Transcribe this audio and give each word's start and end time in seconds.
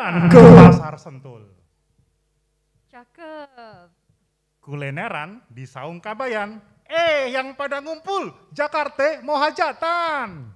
Jalan 0.00 0.32
ke 0.32 0.40
Pasar 0.40 0.96
Sentul. 0.96 1.44
Cakep. 2.88 3.92
Kulineran 4.64 5.44
di 5.52 5.68
Saung 5.68 6.00
Kabayan. 6.00 6.56
Eh, 6.88 7.36
yang 7.36 7.52
pada 7.52 7.84
ngumpul, 7.84 8.32
Jakarta 8.48 9.20
mau 9.20 9.36
hajatan. 9.36 10.48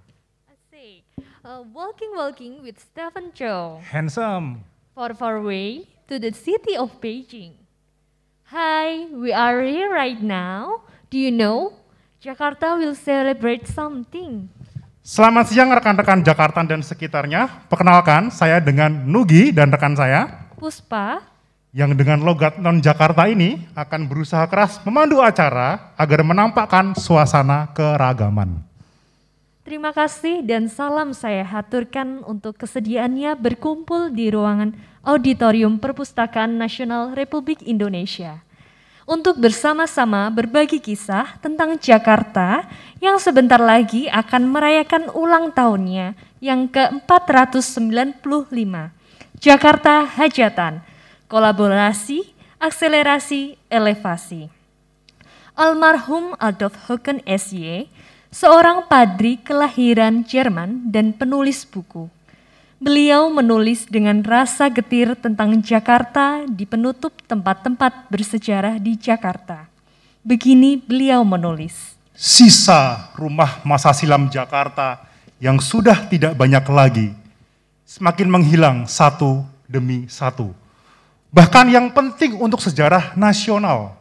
Asik. 0.49 1.05
Uh, 1.45 1.61
walking 1.77 2.17
walking 2.17 2.65
with 2.65 2.81
Stephen 2.81 3.37
Chow. 3.37 3.85
Handsome. 3.85 4.65
Far 4.97 5.13
far 5.13 5.37
away 5.37 5.93
to 6.09 6.17
the 6.17 6.33
city 6.33 6.73
of 6.81 6.97
Beijing. 7.05 7.53
Hi, 8.49 9.13
we 9.13 9.29
are 9.29 9.61
here 9.61 9.93
right 9.93 10.25
now. 10.25 10.89
Do 11.13 11.21
you 11.21 11.29
know? 11.29 11.77
Jakarta 12.17 12.81
will 12.81 12.97
celebrate 12.97 13.69
something. 13.69 14.49
Selamat 15.05 15.53
siang 15.53 15.69
rekan-rekan 15.69 16.25
Jakarta 16.25 16.65
dan 16.65 16.81
sekitarnya. 16.81 17.69
Perkenalkan, 17.69 18.33
saya 18.33 18.57
dengan 18.57 19.05
Nugi 19.05 19.53
dan 19.53 19.69
rekan 19.69 19.93
saya 19.93 20.49
Puspa, 20.57 21.21
yang 21.77 21.93
dengan 21.93 22.25
logat 22.25 22.57
non-Jakarta 22.57 23.29
ini 23.29 23.69
akan 23.77 24.09
berusaha 24.09 24.49
keras 24.49 24.81
memandu 24.81 25.21
acara 25.21 25.93
agar 26.01 26.25
menampakkan 26.25 26.97
suasana 26.97 27.69
keragaman. 27.77 28.65
terima 29.61 29.93
kasih 29.93 30.41
dan 30.41 30.73
salam 30.73 31.13
saya 31.13 31.45
haturkan 31.45 32.25
untuk 32.25 32.57
kesediaannya 32.57 33.37
berkumpul 33.37 34.09
di 34.09 34.33
ruangan 34.33 34.73
Auditorium 35.05 35.85
Perpustakaan 35.85 36.57
Nasional 36.57 37.13
Republik 37.13 37.61
Indonesia. 37.61 38.41
Untuk 39.05 39.37
bersama-sama 39.37 40.33
berbagi 40.33 40.81
kisah 40.81 41.37
tentang 41.45 41.77
Jakarta 41.77 42.65
yang 43.05 43.21
sebentar 43.21 43.61
lagi 43.61 44.09
akan 44.09 44.49
merayakan 44.49 45.13
ulang 45.13 45.53
tahunnya 45.53 46.17
yang 46.41 46.65
ke-495. 46.73 48.25
Jakarta 49.37 50.09
Hajatan, 50.09 50.81
kolaborasi, 51.29 52.25
akselerasi, 52.57 53.61
elevasi. 53.69 54.49
Almarhum 55.53 56.33
Adolf 56.41 56.73
Hocken 56.89 57.21
SY, 57.29 57.93
seorang 58.33 58.89
padri 58.89 59.37
kelahiran 59.37 60.25
Jerman 60.25 60.89
dan 60.89 61.13
penulis 61.13 61.69
buku. 61.69 62.09
Beliau 62.81 63.29
menulis 63.29 63.85
dengan 63.85 64.25
rasa 64.25 64.73
getir 64.73 65.13
tentang 65.21 65.61
Jakarta 65.61 66.41
di 66.49 66.65
penutup 66.65 67.13
tempat-tempat 67.29 68.09
bersejarah 68.09 68.81
di 68.81 68.97
Jakarta. 68.97 69.69
Begini 70.25 70.81
beliau 70.81 71.21
menulis. 71.21 71.95
Sisa 72.15 73.11
rumah 73.19 73.59
masa 73.67 73.91
silam 73.91 74.31
Jakarta 74.31 75.03
yang 75.43 75.59
sudah 75.59 76.07
tidak 76.07 76.39
banyak 76.39 76.63
lagi, 76.71 77.09
semakin 77.83 78.31
menghilang 78.31 78.87
satu 78.87 79.43
demi 79.67 80.07
satu. 80.07 80.55
Bahkan 81.35 81.67
yang 81.75 81.91
penting 81.91 82.39
untuk 82.39 82.63
sejarah 82.63 83.19
nasional. 83.19 83.99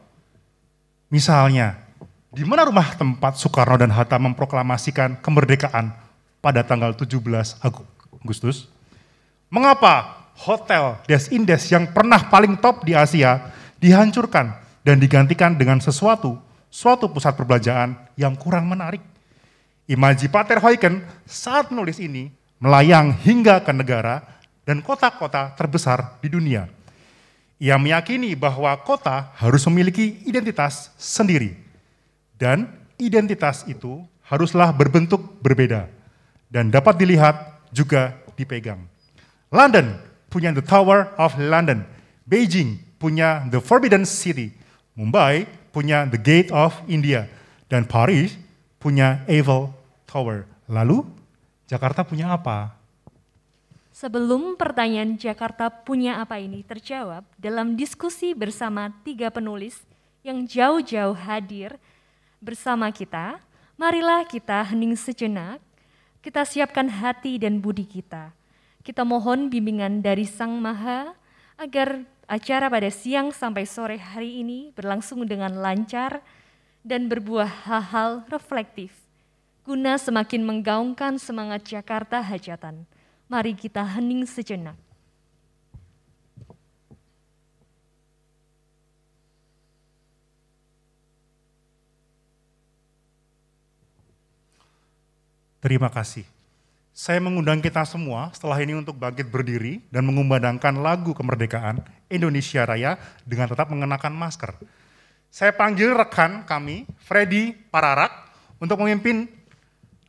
Misalnya, 1.10 1.82
di 2.30 2.46
mana 2.46 2.70
rumah 2.70 2.94
tempat 2.94 3.42
Soekarno 3.42 3.82
dan 3.82 3.90
Hatta 3.90 4.22
memproklamasikan 4.22 5.18
kemerdekaan 5.18 5.90
pada 6.38 6.62
tanggal 6.62 6.94
17 6.94 7.18
Agustus? 8.22 8.70
Mengapa 9.50 10.22
hotel 10.38 11.02
Des 11.10 11.30
Indes 11.34 11.66
yang 11.74 11.90
pernah 11.90 12.30
paling 12.30 12.58
top 12.62 12.86
di 12.86 12.94
Asia 12.94 13.54
dihancurkan 13.82 14.54
dan 14.86 15.02
digantikan 15.02 15.58
dengan 15.58 15.82
sesuatu, 15.82 16.38
suatu 16.74 17.06
pusat 17.06 17.38
perbelanjaan 17.38 17.94
yang 18.18 18.34
kurang 18.34 18.66
menarik? 18.66 19.06
Imaji 19.86 20.26
Pater 20.34 20.58
Huyken 20.58 21.06
saat 21.30 21.70
menulis 21.70 22.02
ini 22.02 22.34
melayang 22.58 23.14
hingga 23.14 23.62
ke 23.62 23.70
negara 23.70 24.26
dan 24.66 24.82
kota-kota 24.82 25.54
terbesar 25.54 26.18
di 26.18 26.34
dunia. 26.34 26.66
Ia 27.62 27.78
meyakini 27.78 28.34
bahwa 28.34 28.74
kota 28.82 29.30
harus 29.38 29.62
memiliki 29.70 30.26
identitas 30.26 30.90
sendiri, 30.98 31.54
dan 32.36 32.66
identitas 32.98 33.64
itu 33.70 34.02
haruslah 34.26 34.74
berbentuk 34.74 35.22
berbeda 35.40 35.88
dan 36.50 36.74
dapat 36.74 36.98
dilihat 36.98 37.36
juga 37.70 38.18
dipegang. 38.34 38.82
London 39.54 40.00
punya 40.28 40.50
The 40.52 40.66
Tower 40.66 41.14
of 41.22 41.38
London, 41.38 41.86
Beijing 42.26 42.82
punya 42.98 43.46
The 43.52 43.62
Forbidden 43.62 44.04
City, 44.08 44.52
Mumbai 44.98 45.46
punya 45.74 46.06
The 46.06 46.22
Gate 46.22 46.54
of 46.54 46.78
India, 46.86 47.26
dan 47.66 47.90
Paris 47.90 48.38
punya 48.78 49.26
Eiffel 49.26 49.74
Tower. 50.06 50.46
Lalu 50.70 51.02
Jakarta 51.66 52.06
punya 52.06 52.38
apa? 52.38 52.78
Sebelum 53.90 54.54
pertanyaan 54.54 55.18
Jakarta 55.18 55.74
punya 55.74 56.22
apa 56.22 56.38
ini 56.38 56.62
terjawab 56.62 57.26
dalam 57.38 57.74
diskusi 57.74 58.38
bersama 58.38 58.94
tiga 59.02 59.34
penulis 59.34 59.82
yang 60.22 60.46
jauh-jauh 60.46 61.18
hadir 61.18 61.78
bersama 62.38 62.90
kita, 62.94 63.42
marilah 63.78 64.26
kita 64.30 64.62
hening 64.70 64.94
sejenak, 64.94 65.58
kita 66.22 66.46
siapkan 66.46 66.90
hati 66.90 67.42
dan 67.42 67.58
budi 67.58 67.86
kita. 67.86 68.34
Kita 68.84 69.08
mohon 69.08 69.48
bimbingan 69.48 70.04
dari 70.04 70.28
Sang 70.28 70.60
Maha 70.60 71.16
agar 71.56 72.04
acara 72.28 72.72
pada 72.72 72.88
siang 72.88 73.30
sampai 73.36 73.68
sore 73.68 74.00
hari 74.00 74.42
ini 74.44 74.72
berlangsung 74.72 75.28
dengan 75.28 75.52
lancar 75.60 76.24
dan 76.84 77.08
berbuah 77.08 77.68
hal-hal 77.68 78.24
reflektif, 78.28 78.92
guna 79.64 79.96
semakin 79.96 80.44
menggaungkan 80.44 81.16
semangat 81.20 81.64
Jakarta 81.68 82.20
Hajatan. 82.20 82.84
Mari 83.32 83.56
kita 83.56 83.84
hening 83.84 84.28
sejenak. 84.28 84.76
Terima 95.64 95.88
kasih. 95.88 96.33
Saya 96.94 97.18
mengundang 97.18 97.58
kita 97.58 97.82
semua 97.90 98.30
setelah 98.38 98.62
ini 98.62 98.78
untuk 98.78 98.94
bangkit 99.02 99.26
berdiri 99.26 99.82
dan 99.90 100.06
mengumandangkan 100.06 100.78
lagu 100.78 101.18
kemerdekaan 101.18 101.82
Indonesia 102.06 102.62
Raya 102.70 103.02
dengan 103.26 103.50
tetap 103.50 103.74
mengenakan 103.74 104.14
masker. 104.14 104.54
Saya 105.34 105.58
panggil 105.58 105.90
rekan 105.90 106.46
kami, 106.46 106.86
Freddy 107.02 107.58
Pararak, 107.74 108.14
untuk 108.62 108.78
memimpin 108.78 109.26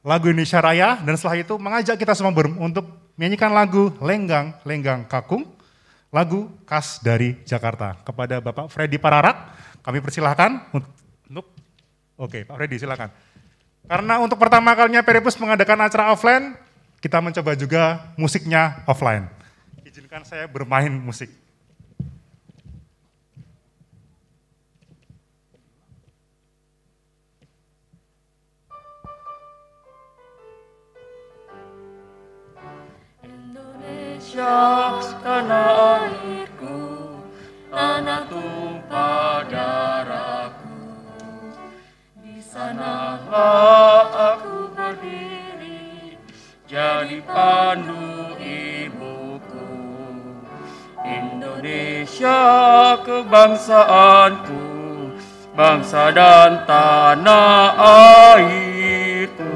lagu 0.05 0.29
Indonesia 0.29 0.61
Raya 0.61 1.01
dan 1.01 1.17
setelah 1.17 1.41
itu 1.41 1.57
mengajak 1.57 1.97
kita 1.97 2.13
semua 2.13 2.37
untuk 2.61 2.85
menyanyikan 3.17 3.49
lagu 3.57 3.89
Lenggang 4.05 4.53
Lenggang 4.69 5.09
Kakung, 5.09 5.57
lagu 6.13 6.53
khas 6.69 7.01
dari 7.01 7.41
Jakarta. 7.49 7.97
Kepada 8.05 8.45
Bapak 8.45 8.69
Freddy 8.69 9.01
Pararak, 9.01 9.57
kami 9.81 10.05
persilahkan 10.05 10.69
untuk, 11.33 11.49
oke 12.21 12.45
Pak 12.45 12.55
Freddy 12.61 12.77
silakan. 12.77 13.09
Karena 13.89 14.21
untuk 14.21 14.37
pertama 14.37 14.77
kalinya 14.77 15.01
Peripus 15.01 15.41
mengadakan 15.41 15.89
acara 15.89 16.13
offline, 16.13 16.57
kita 17.05 17.21
mencoba 17.21 17.53
juga 17.53 18.01
musiknya 18.17 18.81
offline. 18.89 19.29
Izinkan 19.85 20.25
saya 20.25 20.49
bermain 20.49 20.89
musik. 20.89 21.29
Indonesia 33.21 34.57
tanah 35.21 36.09
airku, 36.09 36.81
tanah 37.69 38.25
tumpah 38.33 39.45
darahku. 39.53 40.73
Di 42.25 42.41
sanalah 42.41 44.09
aku 44.41 44.54
jadi 46.75 47.23
pandu 47.23 48.35
ibuku. 48.43 49.71
Indonesia 51.07 52.43
kebangsaanku, 52.99 54.67
bangsa 55.55 56.11
dan 56.11 56.67
tanah 56.67 57.79
airku. 58.35 59.47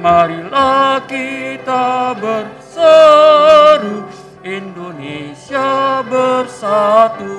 Marilah 0.00 1.04
kita 1.04 2.16
berseru, 2.16 4.08
Indonesia 4.40 6.00
bersatu. 6.08 7.36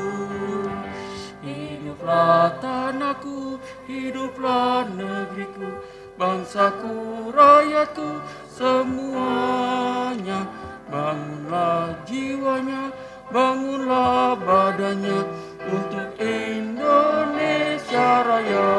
Hiduplah 1.42 2.54
tanahku, 2.62 3.58
hiduplah 3.90 4.86
negeriku, 4.94 5.74
bangsaku, 6.22 7.34
rakyatku, 7.34 8.22
semuanya. 8.54 10.46
Bangunlah 10.94 11.98
jiwanya, 12.06 12.94
bangunlah 13.34 14.38
badannya 14.38 15.26
untuk 15.66 16.14
Indonesia 16.22 18.10
Raya. 18.22 18.70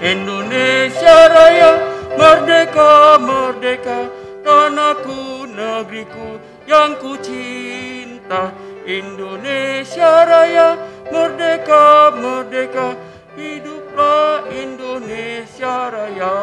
Indonesia 0.00 1.28
Raya, 1.28 1.72
merdeka, 2.16 3.20
merdeka, 3.20 4.08
tanahku, 4.40 5.44
negeriku, 5.52 6.40
yang 6.64 6.96
ku 6.96 7.20
cinta 7.20 8.54
Indonesia 8.88 10.24
Raya 10.26 10.78
merdeka 11.12 12.10
merdeka 12.16 12.96
hiduplah 13.36 14.46
Indonesia 14.50 15.90
Raya 15.90 16.38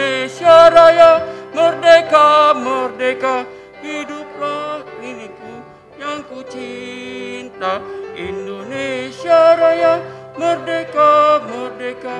Indonesia 0.00 0.72
Raya 0.72 1.12
merdeka 1.52 2.56
merdeka 2.56 3.44
hiduplah 3.84 4.80
iniku 5.04 5.60
yang 6.00 6.24
ku 6.24 6.40
cinta. 6.48 7.84
Indonesia 8.16 9.60
Raya 9.60 10.00
merdeka 10.40 11.44
merdeka 11.44 12.16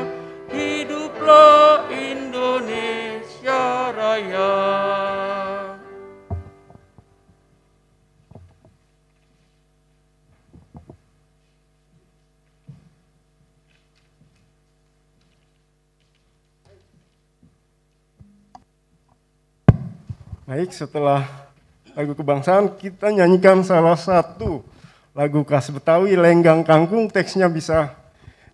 hiduplah 0.53 1.89
Indonesia 1.89 3.65
Raya 3.97 5.40
Baik, 20.51 20.75
setelah 20.75 21.31
lagu 21.95 22.11
kebangsaan 22.11 22.75
kita 22.75 23.07
nyanyikan 23.15 23.63
salah 23.63 23.95
satu 23.95 24.67
lagu 25.15 25.47
khas 25.47 25.71
Betawi 25.71 26.19
Lenggang 26.19 26.67
Kangkung 26.67 27.07
teksnya 27.07 27.47
bisa 27.47 27.95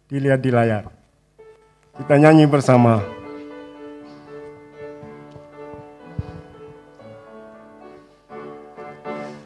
dilihat 0.04 0.44
di 0.44 0.52
layar. 0.52 0.92
Kita 1.96 2.20
nyanyi 2.20 2.44
bersama. 2.44 3.00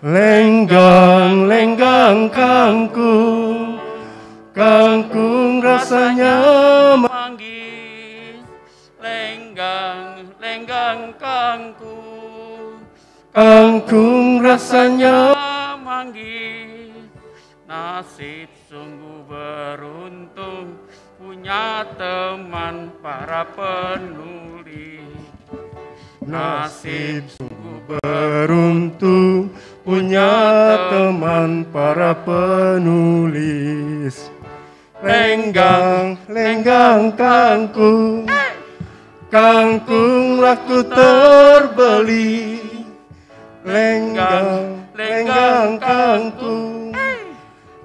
Lenggang, 0.03 1.47
lenggang 1.47 2.35
kangkung, 2.35 3.79
kangkung 4.51 5.63
rasanya 5.63 6.40
kangkung 13.31 14.43
rasanya 14.45 15.35
manggis 15.81 17.11
nasib 17.67 18.51
sungguh 18.67 19.25
beruntung 19.31 20.79
punya 21.19 21.87
teman 21.95 22.91
para 23.03 23.47
penulis 23.55 25.05
nasib 26.27 27.27
sungguh 27.39 27.79
beruntung 27.87 29.51
punya 29.85 30.31
teman 30.93 31.65
para 31.73 32.13
penulis. 32.15 33.51
Lenggang, 35.01 36.21
lenggang 36.29 37.17
kangkung, 37.17 38.29
kangkung 39.33 40.45
laku 40.45 40.85
terbeli. 40.85 42.60
Lenggang, 43.61 44.89
lenggang 44.97 45.77
kangkung, 45.77 46.97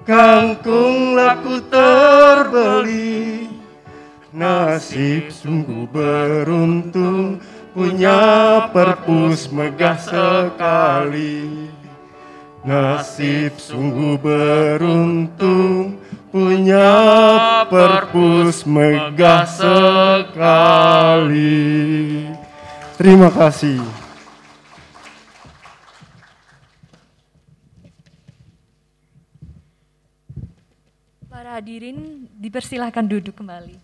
kangkung 0.08 1.12
laku 1.12 1.60
terbeli. 1.68 3.52
Nasib 4.32 5.28
sungguh 5.28 5.84
beruntung 5.92 7.44
punya 7.76 8.72
perpus 8.72 9.52
megah 9.52 10.00
sekali. 10.00 11.68
Nasib 12.64 13.60
sungguh 13.60 14.16
beruntung 14.16 16.00
punya 16.32 16.88
perpus 17.68 18.64
megah 18.64 19.44
sekali. 19.44 20.72
Terima 22.96 23.28
kasih. 23.28 24.05
Hadirin 31.56 32.28
dipersilahkan 32.36 33.00
duduk 33.08 33.40
kembali. 33.40 33.80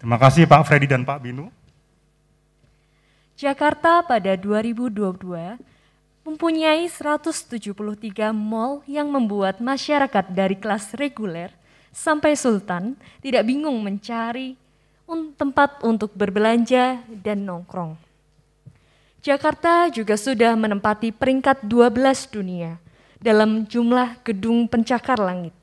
Terima 0.00 0.16
kasih 0.16 0.48
Pak 0.48 0.64
Freddy 0.64 0.88
dan 0.88 1.04
Pak 1.04 1.20
Binu. 1.20 1.52
Jakarta 3.36 4.00
pada 4.00 4.32
2022 4.40 5.60
mempunyai 6.24 6.88
173 6.88 8.32
mall 8.32 8.80
yang 8.88 9.12
membuat 9.12 9.60
masyarakat 9.60 10.32
dari 10.32 10.56
kelas 10.56 10.96
reguler 10.96 11.52
sampai 11.92 12.32
sultan 12.32 12.96
tidak 13.20 13.44
bingung 13.44 13.76
mencari 13.84 14.56
un- 15.04 15.36
tempat 15.36 15.84
untuk 15.84 16.16
berbelanja 16.16 17.04
dan 17.20 17.44
nongkrong. 17.44 18.00
Jakarta 19.20 19.92
juga 19.92 20.16
sudah 20.16 20.56
menempati 20.56 21.12
peringkat 21.12 21.68
12 21.68 22.32
dunia 22.32 22.80
dalam 23.20 23.68
jumlah 23.68 24.16
gedung 24.24 24.64
pencakar 24.64 25.20
langit. 25.20 25.59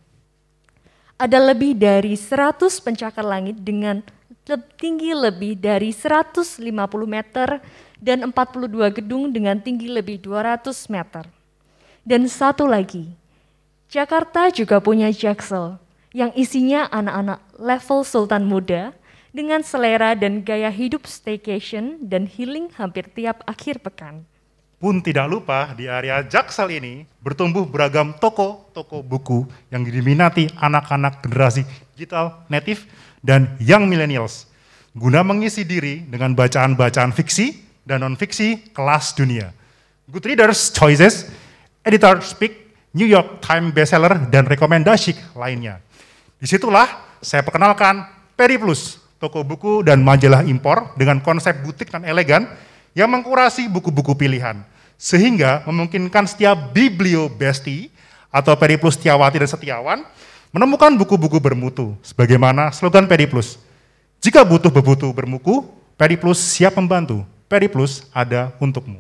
Ada 1.17 1.41
lebih 1.41 1.73
dari 1.73 2.13
100 2.13 2.61
pencakar 2.77 3.25
langit 3.25 3.57
dengan 3.57 4.05
tinggi 4.77 5.17
lebih 5.17 5.57
dari 5.57 5.89
150 5.89 6.61
meter 7.09 7.57
dan 7.97 8.29
42 8.29 9.01
gedung 9.01 9.33
dengan 9.33 9.57
tinggi 9.57 9.89
lebih 9.89 10.21
200 10.21 10.71
meter. 10.93 11.25
Dan 12.05 12.29
satu 12.29 12.69
lagi, 12.69 13.17
Jakarta 13.89 14.53
juga 14.53 14.77
punya 14.77 15.09
Jaksel 15.09 15.81
yang 16.13 16.29
isinya 16.37 16.85
anak-anak 16.93 17.41
level 17.59 17.99
sultan 18.05 18.45
muda 18.45 18.93
dengan 19.33 19.65
selera 19.65 20.13
dan 20.13 20.45
gaya 20.45 20.69
hidup 20.69 21.09
staycation 21.09 21.97
dan 21.99 22.29
healing 22.29 22.69
hampir 22.77 23.09
tiap 23.11 23.41
akhir 23.49 23.81
pekan. 23.81 24.23
Pun 24.77 25.01
tidak 25.01 25.25
lupa 25.25 25.74
di 25.74 25.89
area 25.89 26.21
Jaksel 26.21 26.69
ini 26.69 27.01
bertumbuh 27.25 27.65
beragam 27.65 28.13
toko-toko 28.13 29.01
buku 29.01 29.50
yang 29.74 29.81
diminati 29.81 30.45
anak-anak 30.53 31.25
generasi 31.25 31.65
digital 31.97 32.45
native 32.45 32.85
dan 33.25 33.57
young 33.57 33.89
millennials 33.89 34.45
guna 34.94 35.25
mengisi 35.25 35.65
diri 35.65 36.06
dengan 36.06 36.38
bacaan-bacaan 36.38 37.10
fiksi 37.10 37.57
dan 37.89 38.05
non-fiksi 38.05 38.69
kelas 38.69 39.17
dunia. 39.17 39.50
Good 40.13 40.29
Readers 40.29 40.69
Choices, 40.69 41.25
Editor 41.81 42.22
Speak, 42.22 42.77
New 42.93 43.10
York 43.10 43.41
Times 43.41 43.74
bestseller, 43.74 44.29
dan 44.29 44.46
rekomendasi 44.46 45.38
lainnya. 45.38 45.81
Di 46.38 46.46
situlah 46.46 47.17
saya 47.17 47.41
perkenalkan 47.41 48.05
Periplus, 48.38 49.01
toko 49.17 49.41
buku 49.41 49.81
dan 49.81 50.05
majalah 50.05 50.46
impor 50.46 50.93
dengan 50.93 51.17
konsep 51.25 51.65
butik 51.65 51.89
dan 51.89 52.05
elegan 52.05 52.46
yang 52.98 53.13
mengkurasi 53.13 53.70
buku-buku 53.70 54.18
pilihan, 54.18 54.66
sehingga 54.98 55.62
memungkinkan 55.70 56.25
setiap 56.25 56.74
biblio 56.74 57.30
besti 57.30 57.94
atau 58.34 58.58
Periplus 58.58 58.98
Setiawati 58.98 59.38
dan 59.38 59.46
Setiawan 59.46 60.00
menemukan 60.50 60.98
buku-buku 60.98 61.38
bermutu, 61.38 61.94
sebagaimana 62.01 62.74
slogan 62.74 63.06
Periplus. 63.06 63.62
Jika 64.18 64.42
butuh 64.42 64.74
bebutu 64.74 65.13
bermuku, 65.13 65.62
Periplus 65.94 66.42
siap 66.42 66.74
membantu. 66.74 67.22
Periplus 67.46 68.10
ada 68.10 68.50
untukmu. 68.58 68.98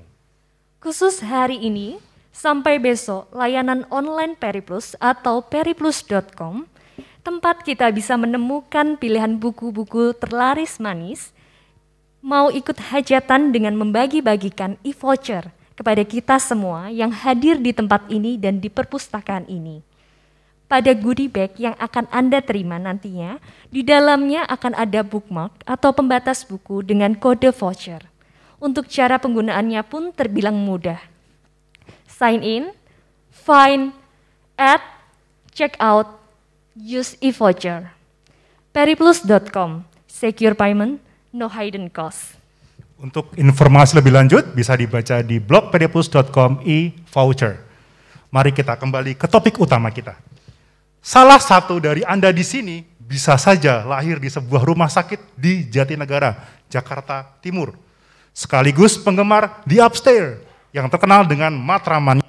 Khusus 0.77 1.25
hari 1.25 1.57
ini, 1.57 1.97
sampai 2.29 2.77
besok 2.77 3.25
layanan 3.33 3.89
online 3.89 4.37
Periplus 4.37 4.93
atau 5.01 5.41
periplus.com, 5.41 6.69
tempat 7.25 7.65
kita 7.65 7.89
bisa 7.89 8.13
menemukan 8.13 8.93
pilihan 9.01 9.41
buku-buku 9.41 10.13
terlaris 10.21 10.77
manis, 10.77 11.33
mau 12.27 12.51
ikut 12.51 12.75
hajatan 12.91 13.55
dengan 13.55 13.71
membagi-bagikan 13.79 14.75
e-voucher 14.83 15.47
kepada 15.79 16.03
kita 16.03 16.35
semua 16.43 16.91
yang 16.91 17.07
hadir 17.07 17.55
di 17.55 17.71
tempat 17.71 18.03
ini 18.11 18.35
dan 18.35 18.59
di 18.59 18.67
perpustakaan 18.67 19.47
ini. 19.47 19.79
Pada 20.67 20.91
goodie 20.91 21.31
bag 21.31 21.55
yang 21.55 21.79
akan 21.79 22.11
Anda 22.11 22.43
terima 22.43 22.75
nantinya, 22.75 23.39
di 23.71 23.79
dalamnya 23.79 24.43
akan 24.43 24.75
ada 24.75 24.99
bookmark 25.07 25.63
atau 25.63 25.95
pembatas 25.95 26.43
buku 26.43 26.83
dengan 26.83 27.15
kode 27.15 27.55
voucher. 27.55 28.03
Untuk 28.59 28.91
cara 28.91 29.15
penggunaannya 29.15 29.79
pun 29.87 30.11
terbilang 30.11 30.59
mudah. 30.59 30.99
Sign 32.11 32.43
in, 32.43 32.75
find, 33.31 33.95
add, 34.59 34.83
check 35.55 35.79
out, 35.79 36.19
use 36.75 37.15
e-voucher. 37.23 37.95
Periplus.com, 38.75 39.87
secure 40.11 40.51
payment, 40.51 41.06
no 41.33 41.47
hidden 41.51 41.91
cost. 41.91 42.35
Untuk 42.97 43.33
informasi 43.37 43.97
lebih 43.97 44.13
lanjut 44.13 44.43
bisa 44.57 44.73
dibaca 44.73 45.21
di 45.21 45.37
blog 45.37 45.69
periplus.com 45.69 46.65
e-voucher. 46.65 47.61
Mari 48.33 48.51
kita 48.51 48.75
kembali 48.75 49.13
ke 49.13 49.29
topik 49.29 49.55
utama 49.61 49.93
kita. 49.93 50.17
Salah 50.99 51.39
satu 51.39 51.77
dari 51.77 52.01
Anda 52.03 52.33
di 52.33 52.41
sini 52.43 52.83
bisa 52.97 53.39
saja 53.39 53.85
lahir 53.87 54.19
di 54.19 54.27
sebuah 54.27 54.65
rumah 54.65 54.91
sakit 54.91 55.37
di 55.39 55.69
Jatinegara, 55.71 56.35
Jakarta 56.67 57.23
Timur. 57.39 57.87
sekaligus 58.37 59.01
penggemar 59.01 59.65
The 59.65 59.81
Upstairs 59.81 60.37
yang 60.69 60.85
terkenal 60.93 61.25
dengan 61.25 61.57
matraman. 61.57 62.21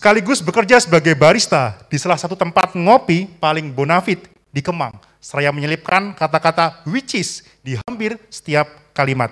Sekaligus 0.00 0.40
bekerja 0.40 0.80
sebagai 0.80 1.12
barista 1.12 1.76
di 1.92 2.00
salah 2.00 2.16
satu 2.16 2.32
tempat 2.32 2.72
ngopi 2.72 3.28
paling 3.36 3.68
bonafit 3.68 4.32
di 4.48 4.64
Kemang. 4.64 4.96
Saya 5.20 5.52
menyelipkan 5.52 6.16
kata-kata 6.16 6.80
which 6.88 7.20
is 7.20 7.44
di 7.60 7.76
hampir 7.84 8.16
setiap 8.32 8.64
kalimat. 8.96 9.28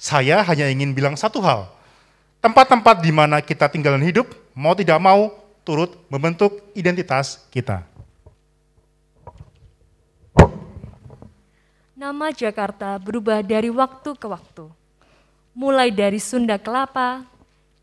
Saya 0.00 0.40
hanya 0.48 0.72
ingin 0.72 0.96
bilang 0.96 1.12
satu 1.12 1.44
hal. 1.44 1.68
Tempat-tempat 2.40 3.04
di 3.04 3.12
mana 3.12 3.44
kita 3.44 3.68
tinggal 3.68 4.00
dan 4.00 4.08
hidup, 4.08 4.32
mau 4.56 4.72
tidak 4.72 4.96
mau, 4.96 5.28
turut 5.60 5.92
membentuk 6.08 6.72
identitas 6.72 7.44
kita. 7.52 7.84
Nama 11.92 12.32
Jakarta 12.32 12.96
berubah 12.96 13.44
dari 13.44 13.68
waktu 13.68 14.16
ke 14.16 14.24
waktu. 14.24 14.72
Mulai 15.52 15.92
dari 15.92 16.16
Sunda 16.16 16.56
Kelapa, 16.56 17.28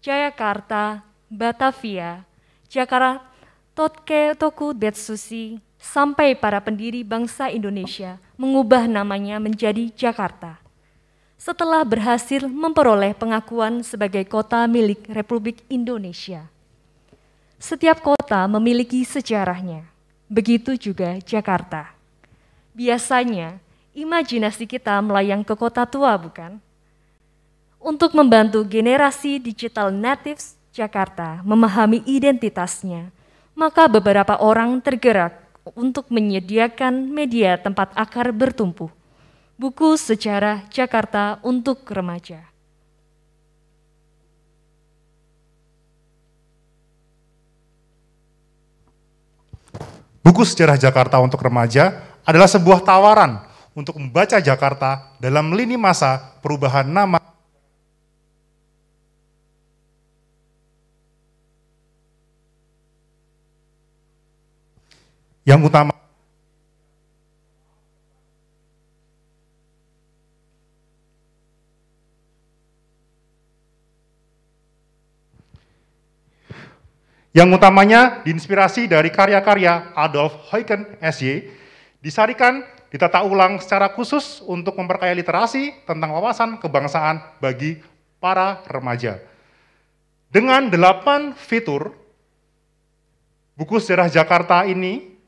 Jayakarta, 0.02 1.06
Batavia, 1.30 2.26
Jakarta, 2.66 3.22
Totke 3.78 4.34
Toku 4.34 4.74
Detsushi, 4.74 5.62
sampai 5.80 6.36
para 6.36 6.60
pendiri 6.60 7.06
bangsa 7.06 7.48
Indonesia 7.54 8.20
mengubah 8.36 8.90
namanya 8.90 9.40
menjadi 9.40 9.94
Jakarta. 9.96 10.60
Setelah 11.40 11.88
berhasil 11.88 12.44
memperoleh 12.44 13.16
pengakuan 13.16 13.80
sebagai 13.86 14.28
kota 14.28 14.68
milik 14.68 15.08
Republik 15.08 15.64
Indonesia. 15.72 16.50
Setiap 17.56 18.04
kota 18.04 18.44
memiliki 18.52 19.06
sejarahnya, 19.08 19.88
begitu 20.28 20.76
juga 20.76 21.16
Jakarta. 21.24 21.96
Biasanya, 22.76 23.56
imajinasi 23.96 24.68
kita 24.68 25.00
melayang 25.00 25.48
ke 25.48 25.56
kota 25.56 25.88
tua, 25.88 26.20
bukan? 26.20 26.60
Untuk 27.80 28.12
membantu 28.12 28.68
generasi 28.68 29.40
digital 29.40 29.96
natives 29.96 30.59
Jakarta 30.70 31.42
memahami 31.42 32.06
identitasnya, 32.06 33.10
maka 33.58 33.90
beberapa 33.90 34.38
orang 34.38 34.78
tergerak 34.80 35.50
untuk 35.74 36.10
menyediakan 36.14 37.10
media 37.10 37.58
tempat 37.58 37.94
akar 37.98 38.30
bertumbuh. 38.30 38.90
Buku 39.60 40.00
Sejarah 40.00 40.64
Jakarta 40.72 41.42
untuk 41.44 41.84
Remaja. 41.90 42.48
Buku 50.24 50.46
Sejarah 50.46 50.78
Jakarta 50.80 51.20
untuk 51.20 51.42
Remaja 51.44 52.06
adalah 52.24 52.48
sebuah 52.48 52.86
tawaran 52.86 53.42
untuk 53.74 53.98
membaca 53.98 54.38
Jakarta 54.40 55.18
dalam 55.18 55.52
lini 55.52 55.76
masa 55.76 56.40
perubahan 56.40 56.88
nama 56.88 57.29
yang 65.48 65.64
utama 65.64 66.00
yang 77.30 77.50
utamanya 77.54 78.26
diinspirasi 78.26 78.90
dari 78.90 79.14
karya-karya 79.14 79.94
Adolf 79.94 80.34
Huygens 80.50 80.98
SY, 81.00 81.48
disarikan, 82.02 82.66
ditata 82.90 83.22
ulang 83.22 83.62
secara 83.62 83.94
khusus 83.94 84.42
untuk 84.44 84.74
memperkaya 84.76 85.14
literasi 85.14 85.86
tentang 85.86 86.10
wawasan 86.18 86.58
kebangsaan 86.58 87.22
bagi 87.38 87.80
para 88.18 88.66
remaja. 88.68 89.22
Dengan 90.30 90.70
delapan 90.70 91.34
fitur, 91.38 91.94
buku 93.58 93.78
sejarah 93.78 94.10
Jakarta 94.10 94.66
ini, 94.66 95.19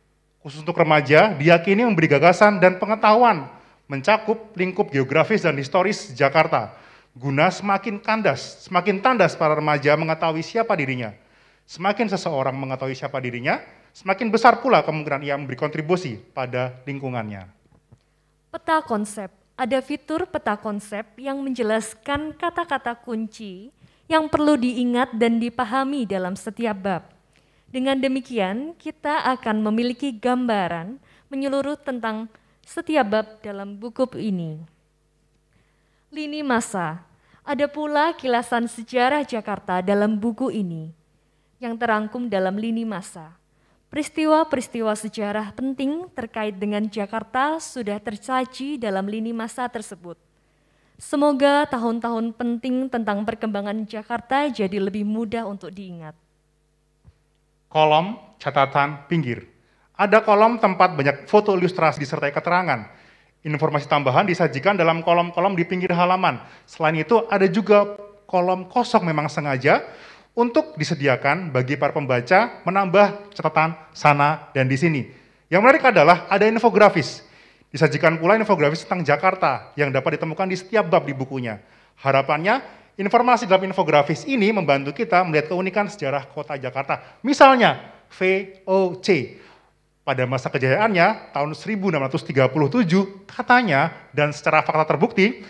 khusus 0.41 0.61
untuk 0.65 0.77
remaja, 0.77 1.33
diyakini 1.37 1.85
memberi 1.85 2.09
gagasan 2.09 2.57
dan 2.57 2.81
pengetahuan 2.81 3.47
mencakup 3.85 4.53
lingkup 4.57 4.89
geografis 4.89 5.45
dan 5.45 5.55
historis 5.57 6.11
Jakarta, 6.17 6.73
guna 7.13 7.51
semakin 7.53 8.01
kandas, 8.01 8.65
semakin 8.65 8.99
tandas 9.03 9.37
para 9.37 9.53
remaja 9.53 9.93
mengetahui 9.99 10.41
siapa 10.41 10.73
dirinya, 10.73 11.11
Semakin 11.71 12.11
seseorang 12.11 12.51
mengetahui 12.51 12.99
siapa 12.99 13.15
dirinya, 13.23 13.63
semakin 13.95 14.27
besar 14.27 14.59
pula 14.59 14.83
kemungkinan 14.83 15.23
ia 15.23 15.39
memberi 15.39 15.55
kontribusi 15.55 16.19
pada 16.19 16.83
lingkungannya. 16.83 17.47
Peta 18.51 18.83
konsep. 18.83 19.31
Ada 19.55 19.79
fitur 19.79 20.27
peta 20.27 20.59
konsep 20.59 21.05
yang 21.15 21.39
menjelaskan 21.39 22.35
kata-kata 22.35 22.91
kunci 22.97 23.71
yang 24.09 24.27
perlu 24.27 24.59
diingat 24.59 25.15
dan 25.15 25.39
dipahami 25.39 26.03
dalam 26.03 26.35
setiap 26.35 26.75
bab. 26.75 27.03
Dengan 27.71 27.95
demikian, 27.95 28.75
kita 28.75 29.23
akan 29.31 29.63
memiliki 29.63 30.11
gambaran 30.11 30.99
menyeluruh 31.31 31.79
tentang 31.79 32.27
setiap 32.67 33.07
bab 33.07 33.27
dalam 33.39 33.79
buku 33.79 34.03
ini. 34.19 34.59
Lini 36.11 36.43
masa. 36.43 37.07
Ada 37.47 37.71
pula 37.71 38.11
kilasan 38.13 38.67
sejarah 38.67 39.23
Jakarta 39.23 39.79
dalam 39.79 40.19
buku 40.19 40.51
ini 40.51 40.91
yang 41.63 41.79
terangkum 41.79 42.27
dalam 42.27 42.59
lini 42.59 42.83
masa. 42.83 43.39
Peristiwa-peristiwa 43.87 44.91
sejarah 44.91 45.55
penting 45.55 46.11
terkait 46.11 46.59
dengan 46.59 46.83
Jakarta 46.91 47.55
sudah 47.63 47.97
tersaji 48.03 48.75
dalam 48.79 49.07
lini 49.07 49.31
masa 49.31 49.71
tersebut. 49.71 50.19
Semoga 50.99 51.65
tahun-tahun 51.71 52.35
penting 52.35 52.91
tentang 52.91 53.23
perkembangan 53.23 53.87
Jakarta 53.87 54.51
jadi 54.51 54.77
lebih 54.77 55.07
mudah 55.07 55.49
untuk 55.49 55.73
diingat. 55.73 56.13
Kolom 57.71 58.19
catatan 58.35 59.07
pinggir. 59.07 59.47
Ada 59.95 60.19
kolom 60.27 60.59
tempat 60.59 60.91
banyak 60.91 61.23
foto 61.31 61.55
ilustrasi 61.55 62.03
disertai 62.03 62.35
keterangan. 62.35 62.83
Informasi 63.47 63.87
tambahan 63.87 64.27
disajikan 64.27 64.75
dalam 64.75 64.99
kolom-kolom 64.99 65.55
di 65.55 65.63
pinggir 65.63 65.95
halaman. 65.95 66.43
Selain 66.67 66.99
itu 66.99 67.23
ada 67.31 67.47
juga 67.47 67.95
kolom 68.27 68.67
kosong 68.67 69.07
memang 69.07 69.31
sengaja 69.31 69.87
untuk 70.35 70.75
disediakan 70.75 71.55
bagi 71.55 71.79
para 71.79 71.95
pembaca 71.95 72.59
menambah 72.67 73.31
catatan 73.39 73.75
sana 73.95 74.51
dan 74.51 74.67
di 74.67 74.75
sini. 74.75 75.01
Yang 75.47 75.61
menarik 75.63 75.83
adalah 75.95 76.27
ada 76.27 76.43
infografis. 76.51 77.23
Disajikan 77.71 78.19
pula 78.19 78.35
infografis 78.35 78.83
tentang 78.83 79.07
Jakarta 79.07 79.71
yang 79.79 79.95
dapat 79.95 80.19
ditemukan 80.19 80.47
di 80.51 80.59
setiap 80.59 80.91
bab 80.91 81.07
di 81.07 81.15
bukunya. 81.15 81.63
Harapannya, 82.03 82.80
informasi 82.99 83.47
dalam 83.47 83.67
infografis 83.69 84.27
ini 84.27 84.51
membantu 84.51 84.91
kita 84.95 85.23
melihat 85.27 85.51
keunikan 85.51 85.87
sejarah 85.87 86.27
kota 86.31 86.55
Jakarta. 86.55 87.19
Misalnya, 87.23 88.01
VOC. 88.11 89.39
Pada 90.01 90.25
masa 90.25 90.49
kejayaannya, 90.49 91.31
tahun 91.31 91.53
1637, 91.53 93.29
katanya, 93.29 93.93
dan 94.11 94.33
secara 94.33 94.65
fakta 94.65 94.97
terbukti, 94.97 95.45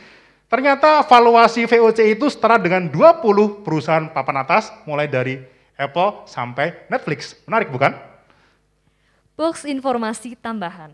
Ternyata 0.52 1.00
valuasi 1.08 1.64
VOC 1.64 2.20
itu 2.20 2.28
setara 2.28 2.60
dengan 2.60 2.84
20 2.92 3.64
perusahaan 3.64 4.12
papan 4.12 4.44
atas 4.44 4.68
mulai 4.84 5.08
dari 5.08 5.40
Apple 5.80 6.28
sampai 6.28 6.92
Netflix. 6.92 7.40
Menarik 7.48 7.72
bukan? 7.72 7.96
Box 9.40 9.64
informasi 9.64 10.36
tambahan. 10.36 10.92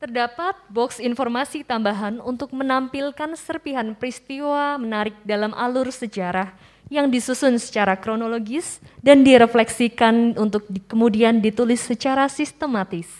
Terdapat 0.00 0.56
box 0.72 0.96
informasi 0.96 1.60
tambahan 1.60 2.24
untuk 2.24 2.56
menampilkan 2.56 3.36
serpihan 3.36 3.92
peristiwa 3.92 4.80
menarik 4.80 5.12
dalam 5.28 5.52
alur 5.52 5.92
sejarah 5.92 6.56
yang 6.88 7.12
disusun 7.12 7.60
secara 7.60 8.00
kronologis 8.00 8.80
dan 9.04 9.20
direfleksikan 9.20 10.40
untuk 10.40 10.64
di, 10.72 10.80
kemudian 10.80 11.44
ditulis 11.44 11.84
secara 11.84 12.32
sistematis. 12.32 13.12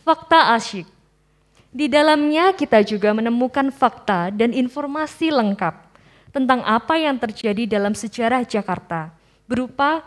Fakta 0.00 0.56
asyik. 0.56 0.88
Di 1.68 1.84
dalamnya 1.92 2.56
kita 2.56 2.80
juga 2.80 3.12
menemukan 3.12 3.68
fakta 3.68 4.32
dan 4.32 4.56
informasi 4.56 5.36
lengkap 5.36 5.84
tentang 6.32 6.64
apa 6.64 6.96
yang 6.96 7.20
terjadi 7.20 7.68
dalam 7.68 7.92
sejarah 7.92 8.40
Jakarta 8.48 9.12
berupa 9.44 10.00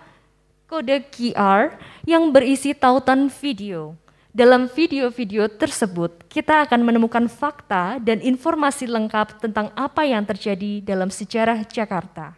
kode 0.66 1.06
QR 1.14 1.78
yang 2.02 2.34
berisi 2.34 2.74
tautan 2.74 3.30
video. 3.30 3.94
Dalam 4.38 4.70
video-video 4.70 5.50
tersebut, 5.50 6.30
kita 6.30 6.62
akan 6.70 6.86
menemukan 6.86 7.26
fakta 7.26 7.98
dan 7.98 8.22
informasi 8.22 8.86
lengkap 8.86 9.42
tentang 9.42 9.74
apa 9.74 10.06
yang 10.06 10.22
terjadi 10.30 10.78
dalam 10.86 11.10
sejarah 11.10 11.66
Jakarta. 11.66 12.38